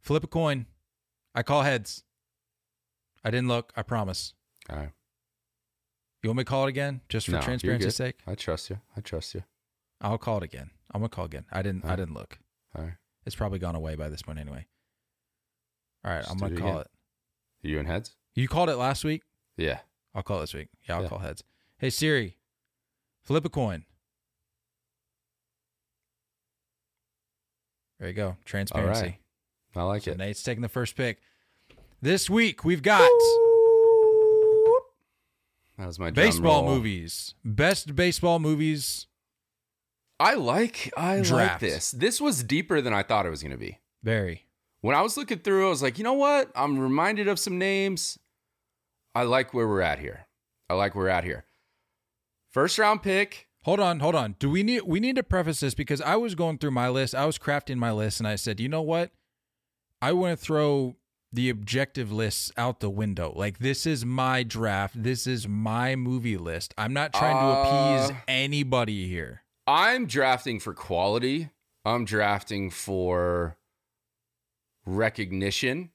[0.00, 0.66] flip a coin.
[1.34, 2.04] I call heads.
[3.24, 3.72] I didn't look.
[3.76, 4.34] I promise.
[4.70, 4.90] All right.
[6.22, 8.16] You want me to call it again just for No, transparency's sake?
[8.26, 8.78] I trust you.
[8.96, 9.44] I trust you.
[10.00, 10.70] I'll call it again.
[10.92, 11.44] I'm gonna call again.
[11.50, 11.84] I didn't.
[11.84, 12.38] I didn't look.
[12.76, 12.94] All right.
[13.26, 14.66] It's probably gone away by this point anyway.
[16.04, 16.80] All right, I'm gonna it call again.
[17.62, 17.68] it.
[17.68, 18.14] You in heads?
[18.34, 19.22] You called it last week.
[19.56, 19.78] Yeah.
[20.14, 20.68] I'll call it this week.
[20.88, 21.08] Yeah, I'll Yeah.
[21.08, 21.42] call heads.
[21.78, 22.36] Hey Siri,
[23.22, 23.84] flip a coin.
[27.98, 28.36] There you go.
[28.44, 29.18] Transparency.
[29.76, 30.18] I like So it.
[30.18, 31.20] Nate's taking the first pick.
[32.00, 33.10] This week we've got
[35.78, 37.34] That was my baseball movies.
[37.44, 39.06] Best baseball movies.
[40.20, 41.90] I like I like this.
[41.90, 43.80] This was deeper than I thought it was going to be.
[44.02, 44.46] Very.
[44.80, 46.50] When I was looking through, I was like, you know what?
[46.54, 48.18] I'm reminded of some names.
[49.14, 50.26] I like where we're at here.
[50.68, 51.44] I like where we're at here.
[52.50, 53.48] First round pick.
[53.64, 54.36] Hold on, hold on.
[54.38, 57.14] Do we need we need to preface this because I was going through my list.
[57.14, 59.10] I was crafting my list and I said, "You know what?
[60.02, 60.96] I want to throw
[61.32, 63.32] the objective lists out the window.
[63.34, 65.02] Like this is my draft.
[65.02, 66.74] This is my movie list.
[66.78, 69.42] I'm not trying to appease Uh, anybody here.
[69.66, 71.50] I'm drafting for quality.
[71.86, 73.56] I'm drafting for
[74.86, 75.90] recognition.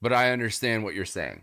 [0.00, 1.42] But I understand what you're saying.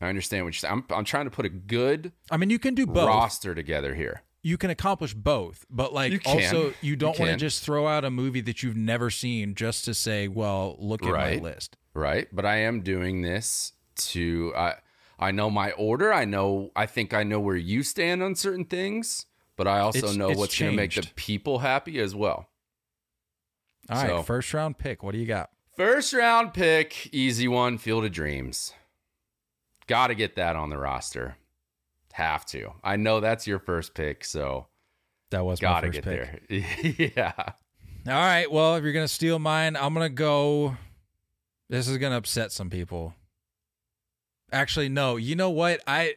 [0.00, 0.84] I understand what you're saying.
[0.90, 3.06] I'm, I'm trying to put a good I mean, you can do both.
[3.08, 4.22] roster together here.
[4.42, 8.04] You can accomplish both, but like You also you don't want to just throw out
[8.04, 11.42] a movie that you've never seen just to say, "Well, look at Right.
[11.42, 12.26] my list." right?
[12.32, 14.74] But I am doing this to I
[15.18, 16.12] I know my order.
[16.12, 19.24] I know I think I know where you stand on certain things,
[19.56, 22.50] but I also It's- know it's what's going to make the people happy as well.
[23.88, 25.02] All right, So- first round pick.
[25.02, 25.50] What do you got?
[25.76, 28.74] First round pick, easy one, Field of Dreams.
[29.86, 31.36] Got to get that on the roster.
[32.12, 32.72] Have to.
[32.82, 34.68] I know that's your first pick, so
[35.30, 36.48] That was my got to first get pick.
[36.96, 37.12] there.
[37.16, 37.32] yeah.
[38.06, 38.50] All right.
[38.50, 40.76] Well, if you're gonna steal mine, I'm gonna go.
[41.70, 43.14] This is gonna upset some people.
[44.52, 45.16] Actually, no.
[45.16, 45.80] You know what?
[45.86, 46.14] I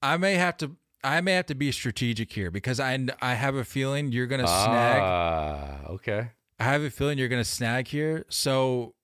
[0.00, 3.54] I may have to I may have to be strategic here because I I have
[3.56, 5.00] a feeling you're gonna snag.
[5.02, 6.30] Ah, okay.
[6.60, 8.24] I have a feeling you're gonna snag here.
[8.28, 8.94] So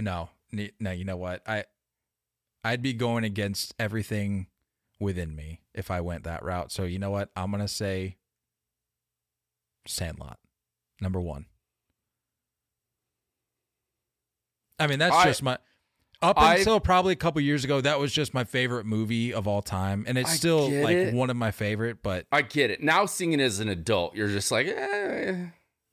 [0.00, 0.30] no,
[0.80, 0.90] no.
[0.90, 1.42] You know what?
[1.46, 1.64] I
[2.64, 4.46] I'd be going against everything
[4.98, 6.72] within me if I went that route.
[6.72, 7.30] So you know what?
[7.36, 8.16] I'm gonna say
[9.86, 10.38] Sandlot,
[11.00, 11.46] number one.
[14.78, 15.58] I mean, that's I- just my.
[16.22, 19.46] Up I- until probably a couple years ago, that was just my favorite movie of
[19.46, 21.14] all time, and it's I still like it.
[21.14, 22.02] one of my favorite.
[22.02, 22.82] But I get it.
[22.82, 25.46] Now seeing it as an adult, you're just like, eh,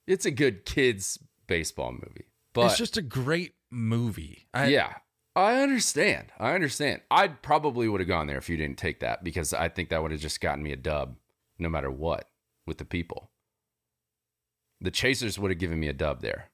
[0.08, 2.28] it's a good kids baseball movie.
[2.54, 4.48] But it's just a great movie.
[4.56, 4.94] Yeah,
[5.36, 6.32] I understand.
[6.40, 7.02] I understand.
[7.10, 10.02] I probably would have gone there if you didn't take that because I think that
[10.02, 11.16] would have just gotten me a dub
[11.58, 12.28] no matter what
[12.68, 13.30] with the people.
[14.82, 16.50] The Chasers would have given me a dub there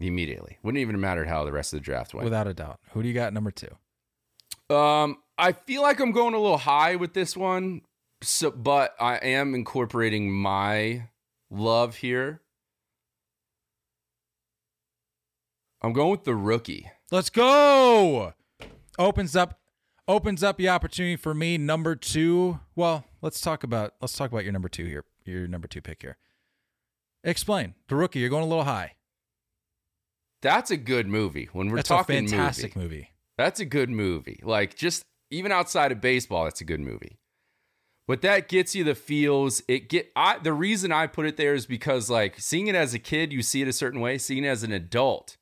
[0.00, 0.58] immediately.
[0.62, 2.24] Wouldn't even have mattered how the rest of the draft went.
[2.24, 2.80] without a doubt.
[2.92, 4.74] Who do you got number two?
[4.74, 7.82] Um, I feel like I'm going a little high with this one,
[8.22, 11.08] so but I am incorporating my
[11.50, 12.42] love here.
[15.80, 16.90] I'm going with the rookie.
[17.10, 18.34] Let's go.
[18.98, 19.60] Opens up
[20.06, 22.58] opens up the opportunity for me number 2.
[22.74, 25.04] Well, let's talk about let's talk about your number 2 here.
[25.24, 26.16] Your number 2 pick here.
[27.24, 27.74] Explain.
[27.88, 28.94] The rookie, you're going a little high.
[30.42, 31.48] That's a good movie.
[31.52, 33.10] When we're That's talking a fantastic movie, movie.
[33.36, 34.40] that's a good movie.
[34.42, 37.18] Like just even outside of baseball, that's a good movie.
[38.06, 39.62] But that gets you the feels.
[39.68, 42.92] It get I the reason I put it there is because like seeing it as
[42.94, 44.18] a kid, you see it a certain way.
[44.18, 45.36] Seeing it as an adult,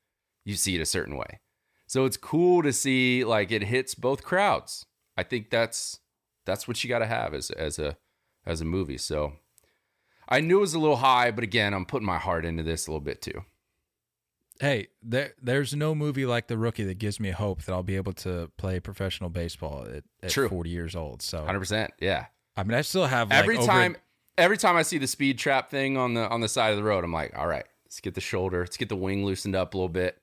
[0.45, 1.41] you see it a certain way.
[1.87, 4.87] So it's cool to see like it hits both crowds.
[5.17, 6.01] I think that's
[6.45, 7.97] that's what you got to have as as a
[8.45, 8.99] as a movie.
[8.99, 9.35] So
[10.29, 12.87] I knew it was a little high, but again, I'm putting my heart into this
[12.87, 13.45] a little bit too.
[14.59, 17.97] Hey, there there's no movie like The Rookie that gives me hope that I'll be
[17.97, 20.49] able to play professional baseball at, at True.
[20.49, 21.21] 40 years old.
[21.21, 21.91] So, 100%.
[22.01, 22.27] Yeah.
[22.57, 23.97] I mean, I still have like, every over- time
[24.39, 26.85] every time I see the speed trap thing on the on the side of the
[26.85, 29.75] road, I'm like, all right, let's get the shoulder, let's get the wing loosened up
[29.75, 30.21] a little bit.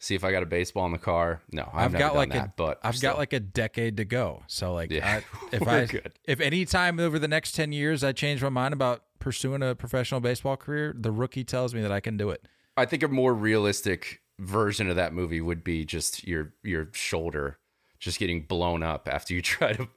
[0.00, 1.40] See if I got a baseball in the car.
[1.50, 3.12] No, I've, I've got like that, a, but I've still.
[3.12, 4.42] got like a decade to go.
[4.48, 6.12] So like, Yeah, I, if I good.
[6.24, 9.74] if any time over the next ten years I change my mind about pursuing a
[9.74, 12.46] professional baseball career, the rookie tells me that I can do it.
[12.76, 17.58] I think a more realistic version of that movie would be just your your shoulder
[18.00, 19.88] just getting blown up after you try to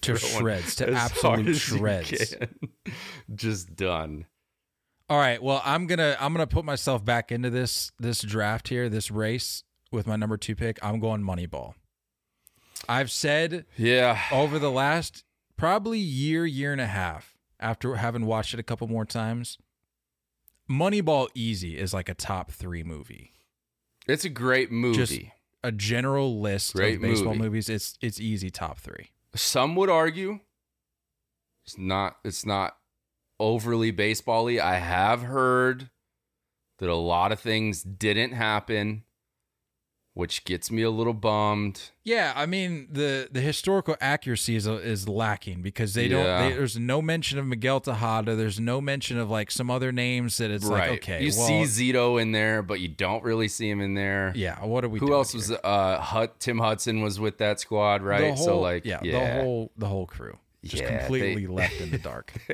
[0.00, 2.34] To shreds, to absolute hard as you shreds.
[3.34, 4.24] just done.
[5.08, 8.88] All right, well I'm gonna I'm gonna put myself back into this this draft here,
[8.88, 10.78] this race with my number two pick.
[10.82, 11.74] I'm going Moneyball.
[12.88, 14.18] I've said Yeah.
[14.32, 15.24] over the last
[15.56, 19.58] probably year, year and a half, after having watched it a couple more times,
[20.70, 23.32] Moneyball Easy is like a top three movie.
[24.08, 24.96] It's a great movie.
[24.96, 25.20] Just
[25.62, 27.44] a general list Great of baseball movie.
[27.44, 27.68] movies.
[27.68, 29.10] It's it's easy top three.
[29.34, 30.40] Some would argue
[31.66, 32.76] it's not it's not
[33.38, 34.58] overly baseball-y.
[34.62, 35.90] I have heard
[36.78, 39.04] that a lot of things didn't happen,
[40.14, 41.90] which gets me a little bummed.
[42.04, 46.24] Yeah, I mean the the historical accuracy is is lacking because they don't.
[46.24, 46.48] Yeah.
[46.48, 48.36] They, there's no mention of Miguel Tejada.
[48.36, 51.24] There's no mention of like some other names that it's like okay.
[51.24, 54.32] you well, see Zito in there, but you don't really see him in there.
[54.34, 54.98] Yeah, what are we?
[54.98, 58.36] Who else was uh Hut Tim Hudson was with that squad, right?
[58.38, 59.36] so like yeah, yeah.
[59.36, 62.32] the whole the whole crew just Yeah, completely they- left in the dark.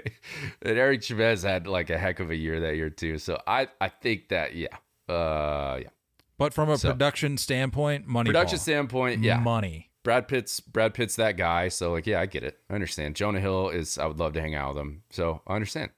[0.62, 3.18] and Eric Chavez had like a heck of a year that year too.
[3.18, 4.68] So I I think that yeah.
[5.08, 5.88] Uh yeah.
[6.38, 9.38] But from a So- production standpoint, money Production standpoint, yeah.
[9.38, 9.91] money.
[10.03, 12.58] Brad Pitt's Brad Pitt's that guy, so like, yeah, I get it.
[12.70, 13.16] I understand.
[13.16, 13.99] Jonah Hill is.
[13.99, 15.91] I would love to hang out with him, so I understand.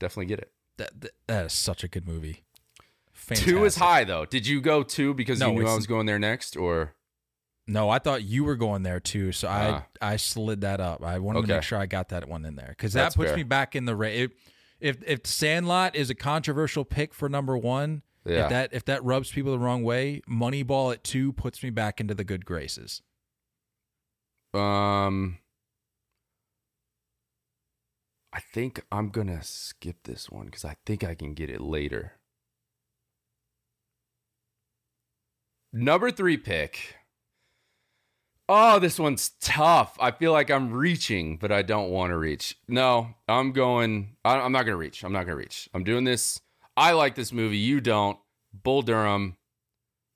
[0.00, 0.50] Definitely get it.
[0.76, 2.44] That, that that is such a good movie.
[3.12, 3.54] Fantastic.
[3.54, 4.26] Two is high though.
[4.26, 6.94] Did you go two because No, you knew I was going there next, or
[7.66, 9.86] No, I thought you were going there too, so Ah.
[10.00, 11.02] I I slid that up.
[11.02, 11.54] I wanted to Okay.
[11.54, 13.36] make sure I got that one in there because that That's puts fair.
[13.38, 14.28] me back in the race.
[14.80, 18.44] If if Sandlot is a controversial pick for number one, Yeah.
[18.44, 22.00] if that if that rubs people the wrong way, Moneyball at two puts me back
[22.00, 23.00] into the good graces.
[24.52, 25.38] um?
[28.32, 32.18] I think I'm gonna skip this one because I think I can get it later.
[35.72, 36.96] Number three pick.
[38.48, 39.96] Oh, this one's tough.
[39.98, 42.58] I feel like I'm reaching, but I don't want to reach.
[42.68, 44.16] No, I'm going.
[44.24, 45.02] I- I'm not going to reach.
[45.02, 45.68] I'm not going to reach.
[45.72, 46.40] I'm doing this.
[46.76, 47.56] I like this movie.
[47.56, 48.18] You don't.
[48.52, 49.36] Bull Durham.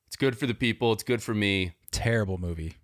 [0.09, 0.93] It's good for the people.
[0.93, 1.73] It's good for me.
[1.91, 2.75] Terrible movie.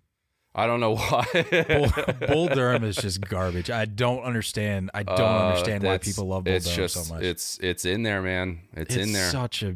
[0.55, 1.25] I don't know why.
[1.67, 3.69] Bull, Bull Durham is just garbage.
[3.69, 4.89] I don't understand.
[4.93, 7.23] I don't Uh, understand why people love Bull it's Durham just, so much.
[7.23, 8.61] It's it's in there, man.
[8.73, 9.29] It's, in there.
[9.29, 9.75] Such a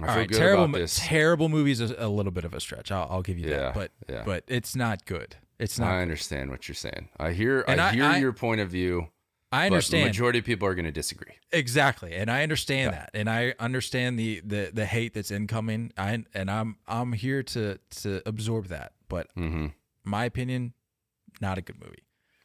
[0.00, 0.64] I all feel right, terrible.
[0.64, 0.98] about this.
[1.00, 2.90] Terrible movies is a little bit of a stretch.
[2.92, 3.74] I'll, I'll give you Yeah, that.
[3.74, 4.22] But yeah.
[4.24, 5.36] but it's not good.
[5.58, 5.88] It's not.
[5.88, 6.02] I good.
[6.02, 7.08] understand what you're saying.
[7.18, 7.64] I hear.
[7.66, 9.08] And I, hear I- your point of view.
[9.50, 10.06] I But the understand.
[10.08, 11.32] majority of people are going to disagree.
[11.52, 15.90] Exactly, and I understand that, and I understand the, the the hate that's incoming.
[15.96, 19.68] I and I'm I'm here to to absorb that, but hmm
[20.04, 20.74] my opinion,
[21.40, 22.02] not a good movie.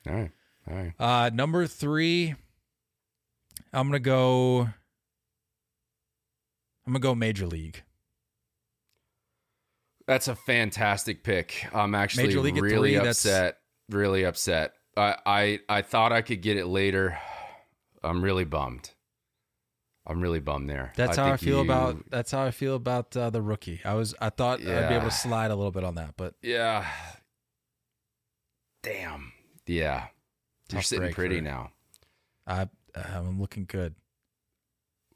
[0.08, 0.32] All right.
[0.70, 0.94] All right.
[0.98, 2.36] Uh, number three,
[3.74, 4.70] I'm gonna go.
[6.86, 7.84] I'm gonna go Major League.
[10.08, 11.68] That's a fantastic pick.
[11.74, 13.58] I'm actually Major League really three, that's- upset.
[13.90, 14.74] Really upset.
[14.96, 17.18] I, I I thought I could get it later.
[18.04, 18.92] I'm really bummed.
[20.06, 20.92] I'm really bummed there.
[20.96, 22.10] That's how I feel you- about.
[22.10, 23.82] That's how I feel about uh, the rookie.
[23.86, 24.14] I was.
[24.22, 26.86] I thought I'd be able to slide a little bit on that, but Yeah.
[28.84, 29.32] Damn.
[29.66, 30.08] Yeah.
[30.72, 31.72] You're sitting pretty now.
[32.46, 33.96] I I'm looking good.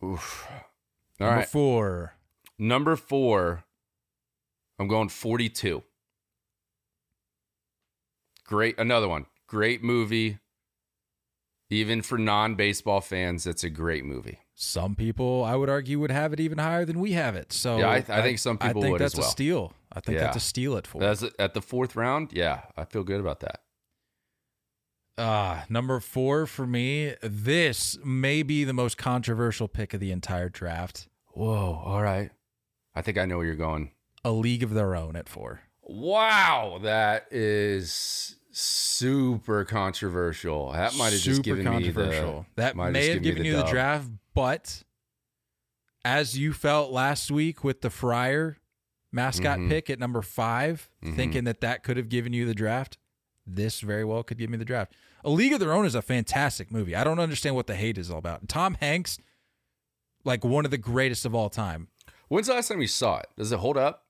[0.03, 0.48] Oof.
[1.19, 1.48] All Number right.
[1.49, 2.14] four.
[2.60, 3.64] Number four,
[4.80, 5.84] I'm going 42.
[8.45, 8.77] Great.
[8.80, 9.26] Another one.
[9.48, 10.39] Great movie.
[11.69, 14.39] Even for non baseball fans, it's a great movie.
[14.56, 17.52] Some people, I would argue, would have it even higher than we have it.
[17.53, 19.27] So Yeah, I- I think some people I think would as that's well.
[19.27, 19.73] a steal.
[19.91, 21.02] I think that's a steal at four.
[21.02, 22.31] That's at the fourth round.
[22.34, 23.61] Yeah, I feel good about that.
[25.18, 27.15] Ah, number four for me.
[27.23, 31.07] This may be the most controversial pick of the entire draft.
[31.34, 31.81] Whoa.
[31.84, 32.31] All right.
[32.94, 33.91] I think I know where you're going.
[34.23, 35.61] A League of Their Own at four.
[35.81, 36.80] Wow.
[36.84, 40.72] That is super controversial.
[40.72, 42.45] That might have just Super given me the.
[42.56, 44.84] that may have given given you the the draft, but
[46.03, 48.57] as you felt last week with the Friar
[49.11, 49.69] mascot Mhm.
[49.69, 51.15] pick at number 5 Mhm.
[51.15, 52.98] thinking that that could have given you the draft,
[53.45, 54.94] this very well could give me the draft.
[55.27, 56.95] A League of Their Own is a fantastic movie.
[56.95, 58.47] I don't understand what the hate is all about.
[58.47, 59.19] Tom Hanks,
[60.23, 61.89] like one of the greatest of all time.
[62.29, 63.25] When's the last time you saw it?
[63.35, 64.05] Does it hold up?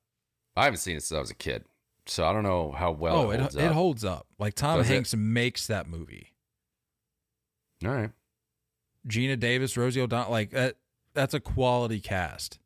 [0.55, 1.63] I haven't seen it since I was a kid,
[2.05, 3.73] so I don't know how well oh, it it holds it up.
[3.73, 4.27] holds up.
[4.37, 4.93] Like Tom Does it?
[4.93, 6.33] Hanks makes that movie.
[7.83, 8.11] All right.
[9.07, 10.75] Geena Davis, Rosie O'Donnell, like that.
[11.15, 12.59] That's a quality cast.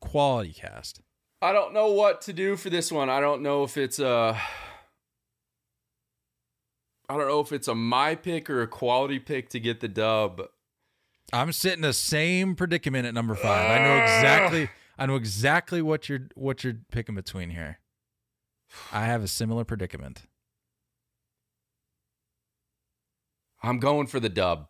[0.00, 1.00] Quality cast.
[1.40, 3.08] I don't know what to do for this one.
[3.08, 4.36] I don't know if it's a.
[7.10, 9.88] I don't know if it's a my pick or a quality pick to get the
[9.88, 10.42] dub.
[11.32, 13.68] I'm sitting the same predicament at number five.
[13.68, 14.70] I know exactly.
[14.96, 17.80] I know exactly what you're what you're picking between here.
[18.92, 20.22] I have a similar predicament.
[23.60, 24.68] I'm going for the dub.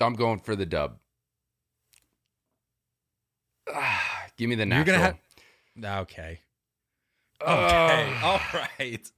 [0.00, 0.98] I'm going for the dub.
[3.72, 4.96] Ah, give me the You're natural.
[4.96, 5.18] gonna
[5.84, 6.02] have.
[6.02, 6.40] Okay.
[7.42, 8.14] Okay.
[8.22, 8.26] Oh.
[8.26, 8.40] All
[8.78, 9.10] right.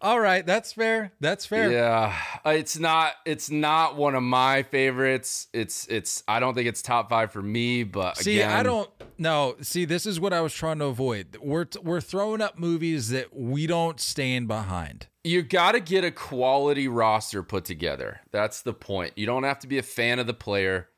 [0.00, 0.44] All right.
[0.44, 1.12] That's fair.
[1.18, 1.72] That's fair.
[1.72, 2.14] Yeah,
[2.44, 3.14] it's not.
[3.24, 5.48] It's not one of my favorites.
[5.54, 5.86] It's.
[5.88, 6.22] It's.
[6.28, 7.84] I don't think it's top five for me.
[7.84, 9.56] But See, I don't no.
[9.62, 11.38] See, this is what I was trying to avoid.
[11.40, 15.06] We're we're throwing up movies that we don't stand behind.
[15.22, 18.20] You got to get a quality roster put together.
[18.30, 19.14] That's the point.
[19.16, 20.90] You don't have to be a fan of the player.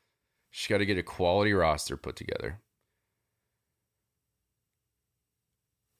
[0.51, 2.59] You just got to get a quality roster put together.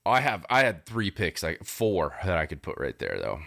[0.07, 0.45] I have.
[0.49, 3.41] I had three picks, like four that I could put right there, though.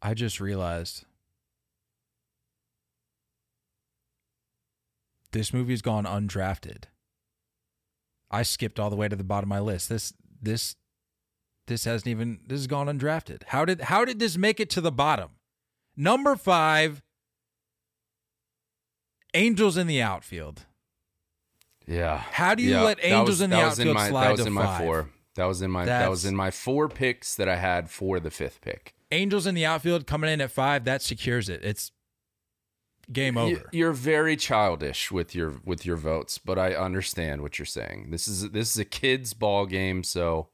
[0.00, 1.04] I just realized
[5.30, 6.84] this movie's gone undrafted.
[8.30, 9.88] I skipped all the way to the bottom of my list.
[9.88, 10.74] This this
[11.68, 13.44] this hasn't even this has gone undrafted.
[13.48, 15.30] How did how did this make it to the bottom?
[15.96, 17.02] Number 5
[19.34, 20.66] Angels in the outfield.
[21.86, 22.18] Yeah.
[22.18, 24.52] How do you Yeah, let Angels was- in the outfield my, slide That was in
[24.52, 25.10] my four.
[25.34, 25.84] That was in my.
[25.86, 28.94] that was in my four picks that I had for the fifth pick.
[29.10, 31.62] Angels in the outfield coming in at 5, that secures it.
[31.64, 31.90] It's
[33.10, 33.50] game over.
[33.50, 38.08] You- You're very childish with your with your votes, but I understand what you're saying.
[38.10, 40.48] This is this is a kids ball game, so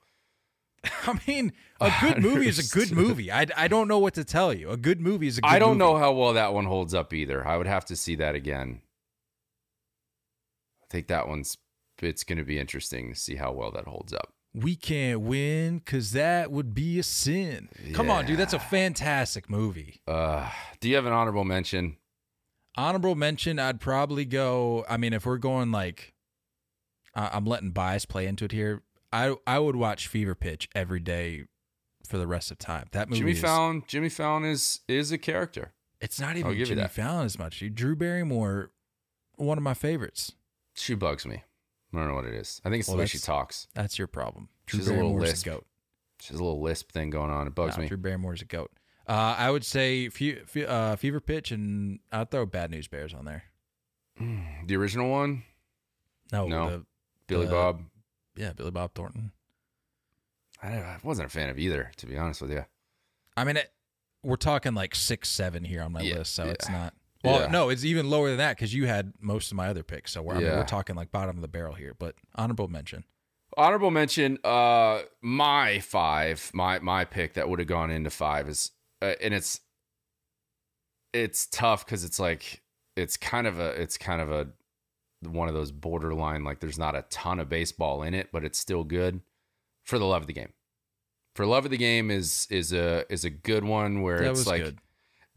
[1.07, 3.31] I mean, a good movie is a good movie.
[3.33, 4.71] I, I don't know what to tell you.
[4.71, 5.79] A good movie is a good I don't movie.
[5.93, 7.47] know how well that one holds up either.
[7.47, 8.81] I would have to see that again.
[10.89, 11.59] I think that one's
[12.01, 14.33] it's going to be interesting to see how well that holds up.
[14.55, 17.69] We can't win because that would be a sin.
[17.93, 18.39] Come on, dude.
[18.39, 20.01] That's a fantastic movie.
[20.07, 20.49] Uh,
[20.81, 21.97] do you have an honorable mention?
[22.77, 24.85] Honorable mention, I'd probably go.
[24.89, 26.15] I mean, if we're going like,
[27.15, 28.83] I I'm letting bias play into it here.
[29.13, 31.45] I I would watch Fever Pitch every day
[32.07, 32.87] for the rest of time.
[32.93, 33.83] That movie Jimmy is, Fallon.
[33.87, 35.73] Jimmy Fallon is is a character.
[36.01, 36.87] It's not even Jimmy.
[36.89, 37.63] Fallon as much.
[37.75, 38.71] Drew Barrymore,
[39.37, 40.33] one of my favorites.
[40.79, 41.43] She bugs me.
[41.93, 42.61] I don't know what it is.
[42.65, 43.67] I think it's Well, the way she talks.
[43.75, 44.49] That's your problem.
[44.67, 45.47] Drew She's a little lisp.
[45.47, 45.67] a goat.
[46.21, 47.47] She's a little lisp thing going on.
[47.47, 47.89] It bugs Nah, me.
[47.89, 48.71] Drew Barrymore's a goat.
[49.07, 53.15] Uh, I would say fe- fe- uh, Fever Pitch, and I'd throw Bad News Bears
[53.15, 53.45] on there.
[54.67, 55.45] The original one,
[56.33, 56.71] No, No.
[56.71, 56.87] the-
[57.29, 57.85] Billy Uh, Bob.
[58.37, 59.33] yeah, Billy Bob Thornton.
[60.63, 62.65] I, I wasn't a fan of either, to be honest with you.
[63.37, 63.73] I mean, it,
[64.23, 66.51] we're talking like six, seven here on my Yeah, list, so yeah.
[66.51, 66.95] it's not.
[67.25, 67.47] Well, Yeah.
[67.49, 70.13] no, it's even lower than that because you had most of my other picks.
[70.13, 70.57] So we're, I mean, Yeah.
[70.59, 71.95] we're talking like bottom of the barrel here.
[71.99, 73.05] But honorable mention.
[73.57, 78.71] Honorable mention, uh, my five, my my pick that would have gone into five is,
[79.03, 79.61] uh, and it's
[81.13, 82.63] it's tough because it's like
[82.97, 84.49] it's kind of a it's kind of a
[85.29, 88.59] one of those borderline like there's not a ton of baseball in it, but it's
[88.59, 89.21] still good
[89.85, 90.53] for the love of the game.
[91.35, 94.47] For love of the game is is a is a good one where That it's
[94.47, 94.79] like good.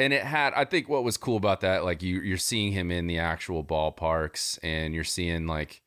[0.01, 2.91] And it had i think what was cool about that like you you're seeing him
[2.91, 5.81] in the actual ballparks and you're seeing like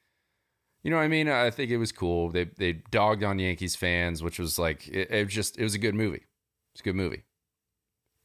[0.83, 1.31] you know what i mean?
[1.31, 2.29] I think it was cool.
[2.29, 5.75] They they dogged on yankees fans which was like it, it was just it was
[5.75, 6.27] a good movie.
[6.75, 7.25] It's a good movie.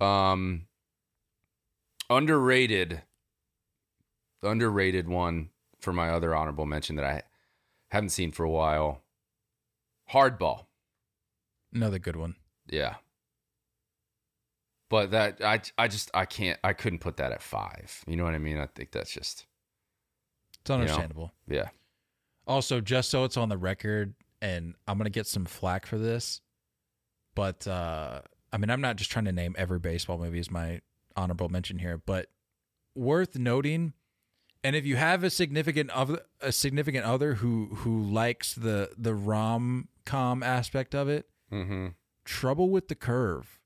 [0.01, 0.67] Um
[2.09, 3.01] underrated
[4.43, 7.23] underrated one for my other honorable mention that i
[7.91, 9.03] haven't seen for a while.
[10.11, 10.65] Hardball.
[11.73, 12.35] Another good one.
[12.69, 12.95] yeah.
[14.89, 18.03] But that I I just I can't I couldn't put that at five.
[18.07, 18.57] You know what I mean?
[18.57, 19.45] I think that's just
[20.61, 21.31] It's understandable.
[21.47, 21.69] yeah.
[22.47, 26.41] Also, just so it's on the record, and I'm gonna get some flack for this,
[27.35, 28.21] but uh,
[28.51, 30.81] I mean, I'm not just trying to name every baseball movie as my
[31.15, 32.27] honorable mention here, but
[32.95, 33.93] worth noting.
[34.63, 39.13] And if you have a significant other, a significant other who who likes the the
[39.13, 41.87] rom com aspect of it, Mm-hmm.
[42.25, 43.58] Trouble with the Curve.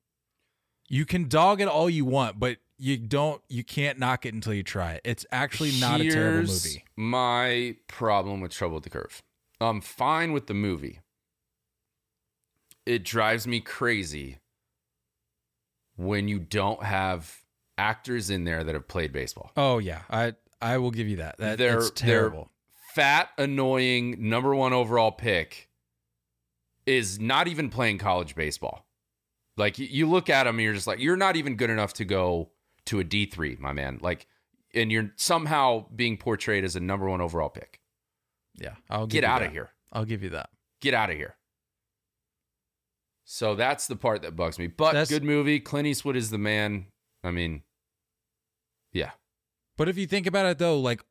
[0.90, 4.54] You can dog it all you want, but you don't you can't knock it until
[4.54, 5.02] you try it.
[5.04, 6.84] It's actually not a terrible movie.
[6.96, 9.22] My problem with Trouble with the Curve.
[9.62, 11.00] I'm fine with the movie.
[12.86, 14.40] It drives me crazy
[15.96, 17.44] when you don't have
[17.78, 19.52] actors in there that have played baseball.
[19.56, 21.38] Oh yeah, I I will give you that.
[21.38, 22.50] That They're- that's they're- terrible.
[22.94, 25.68] Fat, annoying, number one overall pick
[26.86, 28.86] is not even playing college baseball.
[29.58, 32.06] Like you- look at him and you're just like, you're not even good enough to
[32.06, 32.52] go
[32.86, 34.00] to a D3, my man.
[34.02, 34.28] Like,
[34.74, 37.80] and you're somehow being portrayed as a number one overall pick.
[38.56, 39.48] Yeah, I'll Get out that.
[39.48, 39.72] of here.
[39.92, 40.50] I'll give you that.
[40.82, 41.36] Get out of here.
[43.26, 44.68] So that's the part that bugs me.
[44.68, 45.60] But That's- good movie.
[45.60, 46.88] Clint Eastwood is the man.
[47.24, 47.64] I mean,
[48.92, 49.12] yeah.
[49.78, 51.04] But if you think about it though, like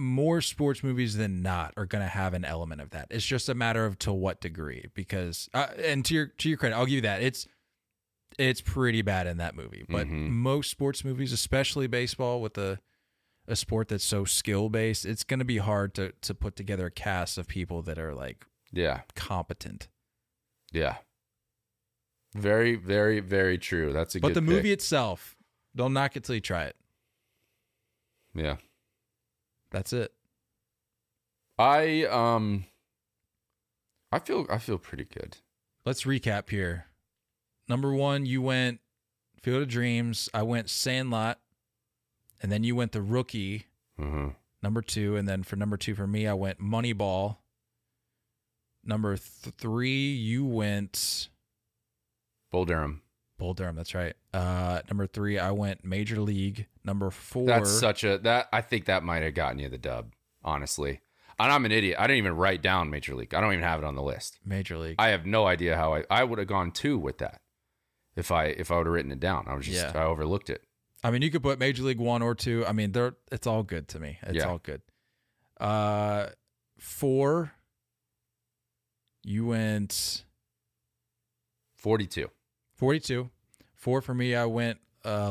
[0.00, 3.06] more sports movies than not are going to have an element of that.
[3.10, 6.58] It's just a matter of to what degree because uh, and to your to your
[6.58, 7.22] credit, I'll give you that.
[7.22, 7.46] It's
[8.38, 9.84] it's pretty bad in that movie.
[9.88, 10.30] But Mhm.
[10.30, 12.80] most sports movies, especially baseball with a
[13.46, 16.86] a sport that's so skill based, it's going to be hard to to put together
[16.86, 19.02] a cast of people that are like Yeah.
[19.14, 19.88] competent.
[20.72, 20.98] Yeah.
[22.34, 23.92] Very, very, very true.
[23.92, 24.48] That's a But the pick.
[24.48, 25.36] movie itself,
[25.74, 26.76] don't knock it till you try it.
[28.34, 28.56] Yeah.
[29.70, 30.12] That's it.
[31.58, 32.64] I um
[34.12, 35.36] I feel I feel pretty good.
[35.84, 36.86] Let's recap here.
[37.68, 38.80] Number one, you went
[39.42, 40.28] Field of Dreams.
[40.34, 41.38] I went Sandlot,
[42.42, 43.66] and then you went The Rookie.
[43.98, 44.28] Mm-hmm.
[44.62, 47.36] Number two, and then for number two for me, I went Moneyball.
[48.84, 51.28] Number th- three, you went
[52.50, 53.02] Bull Durham.
[53.40, 53.74] Bull Durham.
[53.74, 54.14] That's right.
[54.32, 56.66] Uh, number three, I went Major League.
[56.84, 60.12] Number four, That's such a that I think that might have gotten you the dub,
[60.44, 61.00] honestly.
[61.40, 61.96] And I'm an idiot.
[61.98, 63.34] I didn't even write down Major League.
[63.34, 64.38] I don't even have it on the list.
[64.44, 64.96] Major League.
[64.98, 67.40] I have no idea how I I would have gone two with that.
[68.14, 69.46] If I if I would have written it down.
[69.48, 70.00] I was just Yeah.
[70.00, 70.62] I overlooked it.
[71.02, 72.64] I mean, you could put Major League one or two.
[72.66, 74.18] I mean, they're it's all good to me.
[74.22, 74.48] It's Yeah.
[74.48, 74.82] all good.
[75.58, 76.26] Uh,
[76.78, 77.52] four.
[79.24, 80.24] You went
[82.80, 83.30] 42.
[83.76, 84.34] Four for me.
[84.34, 84.78] I went.
[85.04, 85.30] Uh,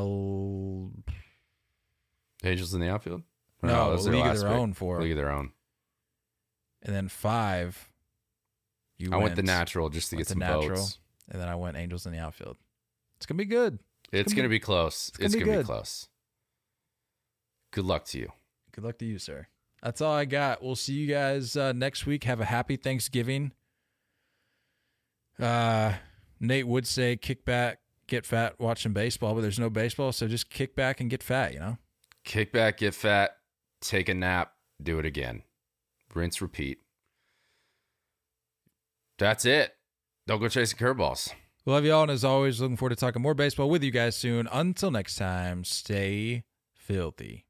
[2.42, 3.22] Angels in the outfield?
[3.62, 4.58] No, their League of Their pick.
[4.58, 4.72] Own.
[4.72, 5.50] Four, League of their own.
[6.82, 7.90] and then five.
[8.96, 10.76] You I went the natural just to get some natural.
[10.76, 10.98] votes.
[11.30, 12.56] and then I went Angels in the outfield.
[13.16, 13.78] It's gonna be good.
[14.12, 15.08] It's gonna gonna be close.
[15.08, 16.08] it's gonna It's be gonna be close.
[17.72, 18.32] Good luck to you.
[18.72, 19.46] Good luck to you, sir.
[19.82, 20.62] That's all I got.
[20.62, 22.24] We'll see you guys uh, next week.
[22.24, 23.52] Have a happy Thanksgiving.
[25.38, 25.94] Uh,
[26.40, 30.50] Nate would say, "Kick back, get fat, watching baseball," but there's no baseball, so just
[30.50, 31.52] kick back and get fat.
[31.52, 31.78] You know.
[32.24, 33.36] Kick back, get fat,
[33.80, 35.42] take a nap, do it again.
[36.14, 36.78] Rinse, repeat.
[39.18, 39.76] That's it.
[40.26, 41.32] Don't go chasing curveballs.
[41.64, 43.90] We love you all, and as always, looking forward to talking more baseball with you
[43.90, 44.48] guys soon.
[44.50, 46.44] Until next time, stay
[46.74, 47.44] filthy.